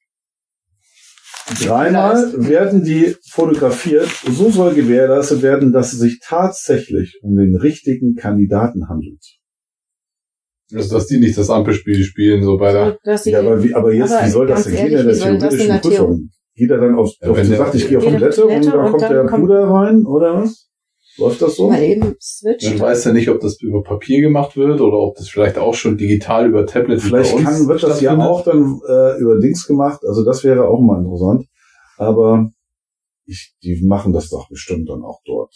Dreimal 1.63 2.33
werden 2.47 2.83
die 2.83 3.15
fotografiert. 3.29 4.09
So 4.27 4.49
soll 4.49 4.73
gewährleistet 4.73 5.43
werden, 5.43 5.71
dass 5.71 5.93
es 5.93 5.99
sich 5.99 6.19
tatsächlich 6.19 7.19
um 7.21 7.35
den 7.35 7.55
richtigen 7.55 8.15
Kandidaten 8.15 8.89
handelt. 8.89 9.23
Also, 10.75 10.95
dass 10.95 11.07
die 11.07 11.17
nicht 11.19 11.37
das 11.37 11.49
Ampelspiel 11.49 12.03
spielen, 12.03 12.43
so 12.43 12.57
bei 12.57 12.71
der, 12.73 13.17
sie, 13.17 13.31
Ja, 13.31 13.39
aber, 13.39 13.63
wie, 13.63 13.73
aber 13.73 13.93
jetzt, 13.93 14.11
Aber 14.13 14.25
wie 14.25 14.29
soll 14.29 14.47
das 14.47 14.63
denn 14.65 14.75
gehen 14.75 14.99
in 14.99 15.07
der 15.07 15.13
theoretischen 15.17 15.81
Prüfung? 15.81 16.29
Geht 16.55 16.71
er 16.71 16.77
dann 16.79 16.95
auf, 16.95 17.11
Ja, 17.21 17.29
auf 17.29 17.37
wenn 17.37 17.43
die 17.43 17.49
der- 17.49 17.57
sagt, 17.57 17.75
ich 17.75 17.87
gehe 17.89 17.97
auf 17.97 18.05
auf 18.05 18.11
Toilette 18.13 18.45
und 18.45 18.65
und 18.67 18.89
kommt 18.91 19.01
dann 19.01 19.11
der 19.13 19.25
kommt- 19.25 19.43
Bruder 19.45 19.67
rein, 19.69 20.05
oder 20.05 20.41
was? 20.41 20.69
Läuft 21.17 21.41
das 21.41 21.55
so? 21.55 21.69
mal 21.69 21.81
eben 21.81 22.13
switcht. 22.21 22.69
man 22.71 22.79
weiß 22.81 23.05
ja 23.05 23.13
nicht, 23.13 23.29
ob 23.29 23.39
das 23.39 23.61
über 23.61 23.81
Papier 23.83 24.19
gemacht 24.21 24.57
wird 24.57 24.81
oder 24.81 24.97
ob 24.97 25.15
das 25.15 25.29
vielleicht 25.29 25.57
auch 25.57 25.73
schon 25.73 25.97
digital 25.97 26.45
über 26.47 26.65
Tablet 26.65 27.01
Vielleicht 27.01 27.31
bei 27.31 27.37
uns 27.37 27.45
kann, 27.45 27.67
wird 27.69 27.83
das 27.83 28.01
ja 28.01 28.17
auch 28.17 28.43
dann 28.43 28.81
äh, 28.87 29.17
über 29.19 29.39
Dings 29.39 29.65
gemacht. 29.65 30.01
Also 30.05 30.25
das 30.25 30.43
wäre 30.43 30.67
auch 30.67 30.81
mal 30.81 30.99
interessant. 30.99 31.45
Aber 31.97 32.51
ich, 33.25 33.55
die 33.63 33.81
machen 33.85 34.11
das 34.11 34.29
doch 34.29 34.49
bestimmt 34.49 34.89
dann 34.89 35.03
auch 35.03 35.21
dort. 35.25 35.55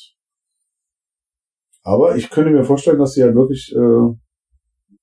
Aber 1.84 2.16
ich 2.16 2.30
könnte 2.30 2.52
mir 2.52 2.64
vorstellen, 2.64 3.00
dass 3.00 3.14
sie 3.14 3.24
halt 3.24 3.36
wirklich, 3.36 3.74
äh, 3.76 4.16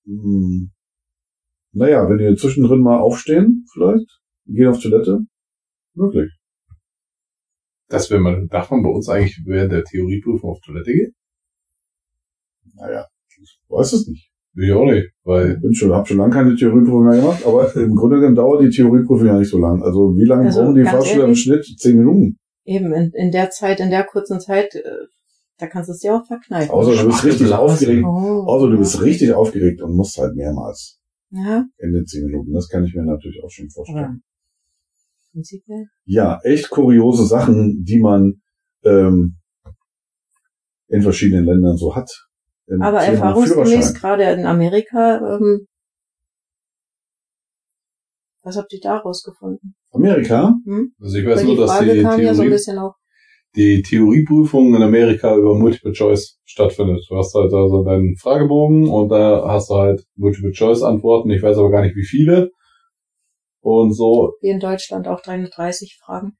mh, 0.06 0.68
naja, 1.72 2.08
wenn 2.08 2.18
die 2.18 2.36
zwischendrin 2.36 2.80
mal 2.80 2.98
aufstehen, 2.98 3.66
vielleicht, 3.72 4.06
gehen 4.46 4.68
auf 4.68 4.80
Toilette, 4.80 5.20
möglich. 5.94 6.32
Das 7.88 8.10
wäre 8.10 8.20
man, 8.20 8.48
darf 8.48 8.70
man 8.70 8.82
bei 8.82 8.88
uns 8.88 9.08
eigentlich 9.08 9.40
während 9.44 9.72
der 9.72 9.84
Theorieprüfung 9.84 10.50
auf 10.50 10.60
Toilette 10.60 10.92
gehen? 10.92 11.14
Naja, 12.74 13.06
ich 13.40 13.58
weiß 13.68 13.92
es 13.92 14.08
nicht. 14.08 14.30
Ich 14.58 14.72
auch 14.72 14.86
nicht, 14.86 15.12
weil 15.24 15.52
Ich 15.52 15.60
bin 15.60 15.74
schon, 15.74 15.92
habe 15.92 16.08
schon 16.08 16.16
lange 16.16 16.32
keine 16.32 16.56
Theorieprüfung 16.56 17.04
mehr 17.04 17.20
gemacht, 17.20 17.44
aber 17.44 17.74
im 17.76 17.94
Grunde 17.94 18.16
genommen 18.16 18.36
dauert 18.36 18.62
die 18.62 18.70
Theorieprüfung 18.70 19.26
ja 19.26 19.38
nicht 19.38 19.50
so 19.50 19.58
lang. 19.58 19.82
Also 19.82 20.16
wie 20.16 20.24
lange 20.24 20.46
Also, 20.46 20.62
brauchen 20.62 20.76
die 20.76 20.84
Fahrschüler 20.84 21.26
im 21.26 21.34
Schnitt? 21.34 21.66
Zehn 21.78 21.98
Minuten. 21.98 22.38
Eben 22.64 22.92
in, 22.94 23.12
in 23.12 23.30
der 23.30 23.50
Zeit, 23.50 23.80
in 23.80 23.90
der 23.90 24.04
kurzen 24.04 24.40
Zeit, 24.40 24.74
äh, 24.74 24.82
da 25.58 25.66
kannst 25.66 25.88
du 25.88 25.92
es 25.92 26.00
dir 26.00 26.14
auch 26.14 26.26
verkneifen. 26.26 26.70
Außer 26.70 26.94
du 27.02 27.06
bist 27.06 27.24
richtig 27.24 27.52
aufgeregt. 27.52 28.04
oh. 28.04 28.44
Außer 28.46 28.68
du 28.70 28.78
bist 28.78 29.00
richtig 29.02 29.32
aufgeregt 29.32 29.80
und 29.82 29.94
musst 29.96 30.16
halt 30.18 30.34
mehrmals 30.36 30.98
Ja, 31.30 31.64
in 31.78 31.92
den 31.92 32.06
zehn 32.06 32.26
Minuten. 32.26 32.52
Das 32.52 32.68
kann 32.68 32.84
ich 32.84 32.94
mir 32.94 33.02
natürlich 33.04 33.42
auch 33.42 33.50
schon 33.50 33.70
vorstellen. 33.70 34.22
prinzipiell. 35.32 35.86
Ja, 36.04 36.38
echt 36.42 36.70
kuriose 36.70 37.24
Sachen, 37.26 37.84
die 37.84 37.98
man 38.00 38.40
ähm, 38.84 39.36
in 40.88 41.02
verschiedenen 41.02 41.44
Ländern 41.44 41.76
so 41.76 41.94
hat. 41.96 42.10
Im 42.68 42.82
Aber 42.82 42.98
Thema 43.00 43.12
erfahrungsgemäß, 43.12 43.68
Führerschein. 43.70 43.94
gerade 43.94 44.22
in 44.40 44.46
Amerika, 44.46 45.36
ähm, 45.36 45.66
was 48.42 48.56
habt 48.56 48.72
ihr 48.72 48.80
da 48.80 48.98
rausgefunden? 48.98 49.74
Amerika, 49.92 50.54
Hm? 50.64 50.92
also 51.00 51.16
ich 51.16 51.26
weiß 51.26 51.38
Weil 51.38 51.44
nur, 51.44 51.54
die 51.54 51.60
dass 51.60 51.70
Frage 51.70 51.94
die 51.94 52.02
kam 52.02 52.20
ja 52.20 52.34
so 52.34 52.42
ein 52.42 52.46
Theorie, 52.46 52.50
bisschen 52.50 52.78
auch. 52.78 52.94
Die 53.56 53.82
Theorieprüfung 53.82 54.74
in 54.74 54.82
Amerika 54.82 55.34
über 55.34 55.54
Multiple 55.54 55.92
Choice 55.92 56.38
stattfindet. 56.44 57.06
Du 57.08 57.16
hast 57.16 57.34
halt 57.34 57.52
also 57.52 57.82
deinen 57.82 58.16
Fragebogen 58.16 58.88
und 58.88 59.08
da 59.08 59.48
hast 59.48 59.70
du 59.70 59.74
halt 59.74 60.04
Multiple 60.14 60.52
Choice 60.52 60.82
Antworten. 60.82 61.30
Ich 61.30 61.42
weiß 61.42 61.56
aber 61.56 61.70
gar 61.70 61.82
nicht 61.82 61.96
wie 61.96 62.04
viele. 62.04 62.50
Und 63.60 63.94
so. 63.94 64.34
Wie 64.40 64.50
in 64.50 64.60
Deutschland 64.60 65.08
auch 65.08 65.20
330 65.20 65.98
Fragen. 66.04 66.36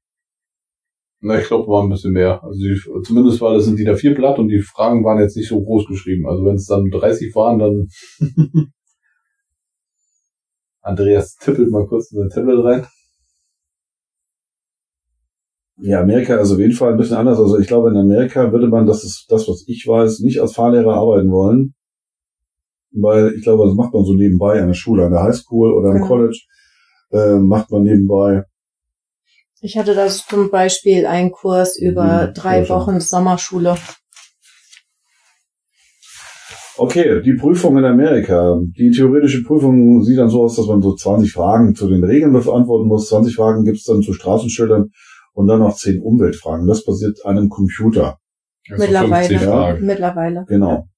Na, 1.21 1.41
ich 1.41 1.49
glaube, 1.49 1.67
war 1.67 1.83
ein 1.83 1.89
bisschen 1.89 2.13
mehr. 2.13 2.45
Also 2.45 2.61
die, 2.61 2.79
zumindest 3.03 3.41
war 3.41 3.55
das 3.55 3.65
sind 3.65 3.79
die 3.79 3.85
da 3.85 3.97
vier 3.97 4.15
Blatt 4.15 4.39
und 4.39 4.49
die 4.49 4.61
Fragen 4.61 5.03
waren 5.03 5.19
jetzt 5.19 5.37
nicht 5.37 5.49
so 5.49 5.61
groß 5.61 5.87
geschrieben. 5.87 6.29
Also 6.29 6.45
wenn 6.45 6.57
es 6.57 6.67
dann 6.67 6.91
30 6.91 7.35
waren, 7.35 7.59
dann 7.59 7.89
Andreas 10.83 11.37
tippelt 11.37 11.71
mal 11.71 11.87
kurz 11.87 12.13
in 12.13 12.19
sein 12.19 12.29
Tablet 12.29 12.65
rein. 12.65 12.87
Ja, 15.79 16.01
Amerika 16.01 16.37
ist 16.37 16.51
auf 16.53 16.59
jeden 16.59 16.73
Fall 16.73 16.93
ein 16.93 16.97
bisschen 16.97 17.17
anders. 17.17 17.39
Also 17.39 17.59
ich 17.59 17.67
glaube, 17.67 17.91
in 17.91 17.97
Amerika 17.97 18.51
würde 18.53 18.69
man, 18.69 18.87
das 18.87 19.05
ist 19.05 19.27
das, 19.29 19.47
was 19.49 19.65
ich 19.67 19.87
weiß, 19.87 20.21
nicht 20.21 20.41
als 20.41 20.55
Fahrlehrer 20.55 20.95
arbeiten 20.95 21.31
wollen. 21.31 21.75
Weil 22.93 23.35
ich 23.37 23.43
glaube, 23.43 23.67
das 23.67 23.75
macht 23.75 23.93
man 23.93 24.05
so 24.05 24.15
nebenbei 24.15 24.61
an 24.61 24.69
der 24.69 24.75
Schule, 24.75 25.05
an 25.05 25.13
der 25.13 25.23
Highschool 25.23 25.73
oder 25.75 25.91
im 25.91 25.97
Genau. 25.97 26.07
College. 26.07 26.41
Äh, 27.13 27.35
macht 27.37 27.71
man 27.71 27.83
nebenbei. 27.83 28.45
Ich 29.61 29.77
hatte 29.77 29.95
da 29.95 30.09
zum 30.09 30.51
Beispiel 30.51 31.07
einen 31.07 31.31
Kurs 31.31 31.79
über 31.79 32.29
Mhm, 32.29 32.35
drei. 32.35 32.69
Wochen 32.69 33.01
Sommerschule. 33.01 33.77
Okay, 36.79 37.23
die 37.23 37.35
Prüfung 37.35 37.79
in 37.79 37.85
Amerika. 37.85 38.61
Die 38.77 38.91
theoretische 38.91 39.43
Prüfung 39.45 40.03
sieht 40.05 40.19
dann 40.19 40.29
so 40.29 40.43
aus, 40.43 40.57
dass 40.57 40.67
man 40.67 40.83
so 40.83 40.95
20 40.95 41.33
Fragen 41.33 41.75
zu 41.75 41.89
den 41.89 42.05
Regeln 42.05 42.33
beantworten 42.33 42.87
muss. 42.87 43.09
20 43.09 43.35
Fragen 43.35 43.65
gibt's 43.65 43.85
dann 43.85 44.03
zu 44.03 44.13
Straßenschildern 44.13 44.91
und 45.37 45.49
dann 45.49 45.61
noch 45.61 45.77
10 45.77 46.01
Umweltfragen. 46.01 46.67
Das 46.67 46.83
basiert 46.85 47.25
an 47.27 47.37
einem 47.37 47.51
Computer. 47.51 48.19
Also 48.71 48.83
Mittlerweile. 48.83 49.29
50 49.29 49.49
Fragen. 49.49 49.87
Mittlerweile. 49.87 50.45
Genau. 50.49 50.89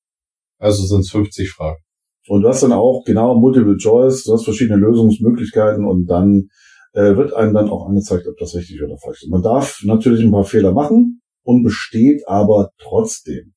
Also 0.59 0.87
sind 0.87 1.01
es 1.01 1.11
50 1.11 1.51
Fragen. 1.51 1.81
Und 2.29 2.43
du 2.43 2.49
hast 2.49 2.63
dann 2.63 2.73
auch 2.73 3.03
genau 3.05 3.35
Multiple 3.35 3.77
Choice, 3.79 4.25
du 4.25 4.35
hast 4.35 4.45
verschiedene 4.45 4.79
Lösungsmöglichkeiten 4.79 5.85
und 5.85 6.07
dann 6.07 6.51
äh, 6.93 7.17
wird 7.17 7.33
einem 7.33 7.53
dann 7.53 7.69
auch 7.69 7.89
angezeigt, 7.89 8.29
ob 8.29 8.37
das 8.39 8.55
richtig 8.55 8.81
oder 8.83 8.97
falsch 8.99 9.25
ist. 9.25 9.31
Man 9.31 9.43
darf 9.43 9.83
natürlich 9.83 10.23
ein 10.23 10.31
paar 10.31 10.45
Fehler 10.45 10.73
machen 10.73 11.21
und 11.43 11.65
besteht 11.65 12.23
aber 12.29 12.71
trotzdem. 12.79 13.55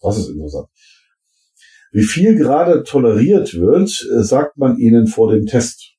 Das 0.00 0.18
ist 0.18 0.30
interessant. 0.30 0.66
Wie 1.92 2.02
viel 2.02 2.36
gerade 2.36 2.82
toleriert 2.82 3.54
wird, 3.54 4.04
äh, 4.12 4.22
sagt 4.24 4.56
man 4.56 4.78
ihnen 4.78 5.06
vor 5.06 5.30
dem 5.30 5.46
Test. 5.46 5.94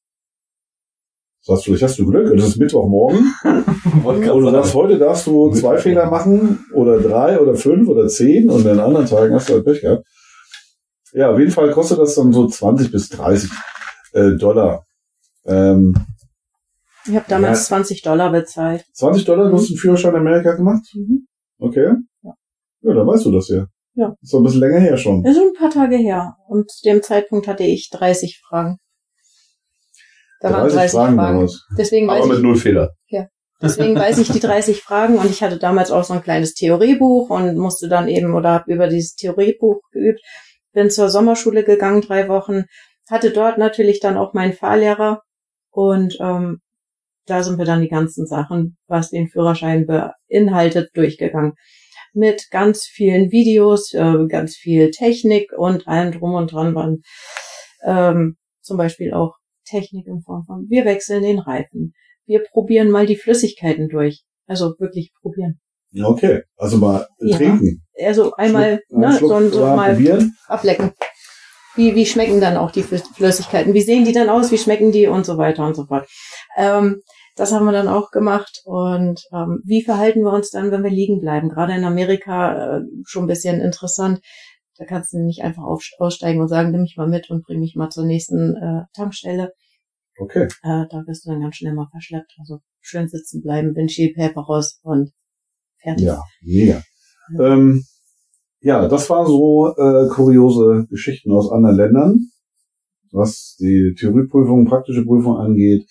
Sagst 1.44 1.66
du, 1.66 1.72
vielleicht 1.72 1.84
hast 1.84 1.98
du 2.00 2.06
Glück, 2.06 2.30
und 2.32 2.38
es 2.38 2.50
ist 2.50 2.58
Mittwochmorgen. 2.58 3.34
Und 4.06 4.22
du 4.22 4.52
sagst, 4.52 4.76
heute 4.76 5.00
darfst 5.00 5.26
du 5.26 5.52
zwei 5.52 5.78
Fehler 5.80 6.10
machen 6.10 6.66
oder 6.74 7.00
drei 7.00 7.40
oder 7.40 7.56
fünf 7.56 7.88
oder 7.90 8.08
zehn 8.08 8.50
und 8.50 8.66
an 8.68 8.80
anderen 8.80 9.08
Tagen 9.08 9.34
hast 9.34 9.50
du 9.50 9.54
halt 9.54 9.66
Pech 9.66 9.82
gehabt. 9.82 10.06
Ja, 11.14 11.32
auf 11.32 11.40
jeden 11.40 11.52
Fall 11.52 11.72
kostet 11.72 11.98
das 12.00 12.14
dann 12.16 12.32
so 12.32 12.48
20 12.48 12.92
bis 12.92 13.10
30 13.10 13.50
äh, 14.14 14.32
Dollar. 14.38 14.86
Ähm, 15.46 15.96
Ich 17.08 17.16
habe 17.16 17.26
damals 17.28 17.62
Ja. 17.70 17.76
20 17.78 18.02
Dollar 18.04 18.32
bezahlt. 18.32 18.86
20 18.94 19.26
Dollar, 19.26 19.50
du 19.50 19.56
hast 19.58 19.70
einen 19.70 19.78
Führerschein 19.78 20.14
in 20.14 20.20
Amerika 20.22 20.54
gemacht? 20.54 20.84
Mhm. 20.94 21.26
Okay. 21.60 21.94
Ja. 22.24 22.34
Ja, 22.84 22.94
dann 22.94 23.08
weißt 23.08 23.26
du 23.26 23.32
das 23.32 23.50
ja. 23.50 23.66
Ja. 23.96 24.16
Ist 24.22 24.32
doch 24.32 24.40
ein 24.40 24.44
bisschen 24.44 24.60
länger 24.62 24.80
her 24.80 24.96
schon. 24.96 25.26
Ist 25.26 25.36
schon 25.38 25.48
ein 25.48 25.60
paar 25.60 25.72
Tage 25.72 25.98
her. 25.98 26.36
Und 26.48 26.70
zu 26.72 26.84
dem 26.88 27.02
Zeitpunkt 27.02 27.48
hatte 27.48 27.64
ich 27.64 27.90
30 27.92 28.40
Fragen. 28.48 28.78
Da 30.42 30.52
waren 30.52 30.70
30 30.70 30.92
Fragen. 30.92 31.18
damals. 31.18 31.68
Deswegen 31.78 32.08
weiß, 32.08 32.20
Aber 32.20 32.28
mit 32.28 32.38
ich, 32.38 32.44
null 32.44 32.56
Fehler. 32.56 32.92
deswegen 33.62 33.96
weiß 33.96 34.18
ich 34.18 34.32
die 34.32 34.40
30 34.40 34.82
Fragen 34.82 35.18
und 35.20 35.30
ich 35.30 35.44
hatte 35.44 35.60
damals 35.60 35.92
auch 35.92 36.04
so 36.04 36.14
ein 36.14 36.24
kleines 36.24 36.56
Theoriebuch 36.56 37.30
und 37.30 37.58
musste 37.58 37.88
dann 37.88 38.08
eben 38.08 38.34
oder 38.34 38.50
habe 38.50 38.74
über 38.74 38.88
dieses 38.88 39.14
Theoriebuch 39.14 39.82
geübt. 39.92 40.20
Bin 40.74 40.90
zur 40.90 41.10
Sommerschule 41.10 41.64
gegangen, 41.64 42.02
drei 42.02 42.28
Wochen, 42.28 42.64
hatte 43.10 43.32
dort 43.32 43.60
natürlich 43.60 44.00
dann 44.00 44.18
auch 44.18 44.34
meinen 44.34 44.54
Fahrlehrer 44.54 45.22
und 45.70 46.18
ähm, 46.20 46.62
da 47.28 47.44
sind 47.44 47.60
wir 47.60 47.66
dann 47.66 47.82
die 47.82 47.90
ganzen 47.90 48.26
Sachen, 48.26 48.78
was 48.88 49.12
den 49.12 49.28
Führerschein 49.28 49.86
beinhaltet, 49.86 50.90
durchgegangen. 50.96 51.54
Mit 52.14 52.50
ganz 52.50 52.86
vielen 52.86 53.32
Videos, 53.32 53.94
äh, 53.94 54.26
ganz 54.28 54.56
viel 54.56 54.90
Technik 54.90 55.52
und 55.56 55.88
allem 55.88 56.12
drum 56.12 56.34
und 56.34 56.52
dran 56.52 56.74
waren 56.74 57.02
ähm, 57.86 58.38
zum 58.62 58.78
Beispiel 58.78 59.14
auch 59.14 59.36
Technik 59.72 60.06
in 60.08 60.22
Form 60.22 60.44
von, 60.46 60.66
wir 60.70 60.86
wechseln 60.86 61.24
den 61.24 61.40
Reifen, 61.40 61.94
wir 62.26 62.44
probieren 62.52 62.92
mal 62.92 63.06
die 63.06 63.16
Flüssigkeiten 63.16 63.88
durch. 63.90 64.24
Also 64.48 64.74
wirklich 64.80 65.12
probieren. 65.22 65.60
Okay, 66.04 66.44
also 66.58 66.78
mal 66.78 67.08
Ja. 67.20 67.38
trinken. 67.38 67.84
Also 68.04 68.34
einmal 68.36 68.82
Schluck, 68.88 69.00
ne, 69.00 69.18
Schluck 69.18 69.32
so, 69.32 69.50
so 69.50 69.66
mal 69.66 69.94
probieren. 69.94 70.36
ablecken. 70.48 70.92
Wie, 71.76 71.96
wie 71.96 72.06
schmecken 72.06 72.42
dann 72.42 72.58
auch 72.58 72.72
die 72.72 72.84
Flüss- 72.84 73.14
Flüssigkeiten? 73.16 73.74
Wie 73.74 73.82
sehen 73.82 74.04
die 74.06 74.12
dann 74.12 74.30
aus? 74.30 74.52
Wie 74.52 74.58
schmecken 74.58 74.92
die? 74.92 75.08
Und 75.08 75.26
so 75.26 75.38
weiter 75.38 75.66
und 75.66 75.76
so 75.76 75.86
fort. 75.86 76.06
Ähm, 76.58 77.02
das 77.38 77.54
haben 77.54 77.66
wir 77.66 77.72
dann 77.72 77.88
auch 77.88 78.12
gemacht. 78.12 78.62
Und 78.66 79.22
ähm, 79.34 79.62
wie 79.66 79.82
verhalten 79.84 80.22
wir 80.24 80.34
uns 80.34 80.50
dann, 80.50 80.70
wenn 80.72 80.84
wir 80.84 80.90
liegen 80.92 81.22
bleiben? 81.22 81.48
Gerade 81.50 81.74
in 81.74 81.86
Amerika 81.86 82.78
äh, 82.78 82.82
schon 83.06 83.24
ein 83.24 83.28
bisschen 83.28 83.62
interessant. 83.62 84.20
Da 84.82 84.88
kannst 84.88 85.14
du 85.14 85.20
nicht 85.20 85.44
einfach 85.44 85.62
auf, 85.62 85.88
aussteigen 86.00 86.42
und 86.42 86.48
sagen, 86.48 86.72
nimm 86.72 86.82
mich 86.82 86.98
mal 86.98 87.08
mit 87.08 87.30
und 87.30 87.46
bring 87.46 87.60
mich 87.60 87.76
mal 87.76 87.92
zur 87.92 88.04
nächsten 88.04 88.56
äh, 88.56 88.82
Tankstelle. 88.96 89.54
Okay. 90.18 90.46
Äh, 90.64 90.88
da 90.90 91.04
wirst 91.06 91.24
du 91.24 91.30
dann 91.30 91.40
ganz 91.40 91.58
schnell 91.58 91.76
mal 91.76 91.86
verschleppt. 91.92 92.34
Also 92.40 92.62
schön 92.80 93.08
sitzen 93.08 93.44
bleiben, 93.44 93.76
Windshield 93.76 94.16
Paper 94.16 94.42
raus 94.42 94.80
und 94.82 95.12
fertig. 95.84 96.08
Ja, 96.08 96.24
mega. 96.42 96.82
Ähm, 97.40 97.84
ja, 98.62 98.88
das 98.88 99.08
waren 99.12 99.28
so 99.28 99.68
äh, 99.78 100.08
kuriose 100.10 100.88
Geschichten 100.90 101.32
aus 101.32 101.52
anderen 101.52 101.78
Ländern, 101.78 102.32
was 103.12 103.58
die 103.60 103.94
Theorieprüfung, 104.00 104.66
praktische 104.66 105.06
Prüfung 105.06 105.38
angeht. 105.38 105.88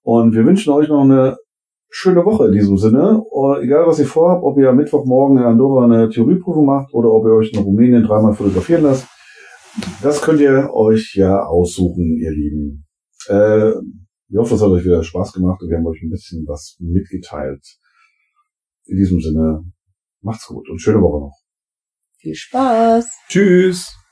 Und 0.00 0.32
wir 0.34 0.46
wünschen 0.46 0.72
euch 0.72 0.88
noch 0.88 1.02
eine 1.02 1.36
schöne 1.94 2.24
Woche 2.24 2.46
in 2.46 2.52
diesem 2.52 2.76
Sinne. 2.76 3.20
Und 3.20 3.62
egal, 3.62 3.86
was 3.86 4.00
ihr 4.00 4.06
vorhabt, 4.06 4.42
ob 4.42 4.58
ihr 4.58 4.68
am 4.68 4.76
Mittwochmorgen 4.76 5.38
in 5.38 5.44
Andorra 5.44 5.84
eine 5.84 6.08
Theorieprüfung 6.08 6.66
macht 6.66 6.92
oder 6.92 7.10
ob 7.12 7.24
ihr 7.24 7.34
euch 7.34 7.52
in 7.52 7.60
Rumänien 7.60 8.02
dreimal 8.02 8.34
fotografieren 8.34 8.82
lasst, 8.82 9.06
das 10.02 10.20
könnt 10.20 10.40
ihr 10.40 10.70
euch 10.74 11.14
ja 11.14 11.44
aussuchen, 11.46 12.16
ihr 12.16 12.32
Lieben. 12.32 12.86
Äh, 13.28 13.70
ich 14.28 14.36
hoffe, 14.36 14.56
es 14.56 14.62
hat 14.62 14.70
euch 14.70 14.84
wieder 14.84 15.04
Spaß 15.04 15.32
gemacht 15.32 15.62
und 15.62 15.70
wir 15.70 15.76
haben 15.76 15.86
euch 15.86 16.02
ein 16.02 16.10
bisschen 16.10 16.44
was 16.48 16.76
mitgeteilt. 16.80 17.64
In 18.86 18.96
diesem 18.96 19.20
Sinne, 19.20 19.64
macht's 20.20 20.46
gut 20.46 20.68
und 20.68 20.80
schöne 20.80 21.00
Woche 21.00 21.20
noch. 21.20 21.38
Viel 22.18 22.34
Spaß! 22.34 23.06
Tschüss. 23.28 24.03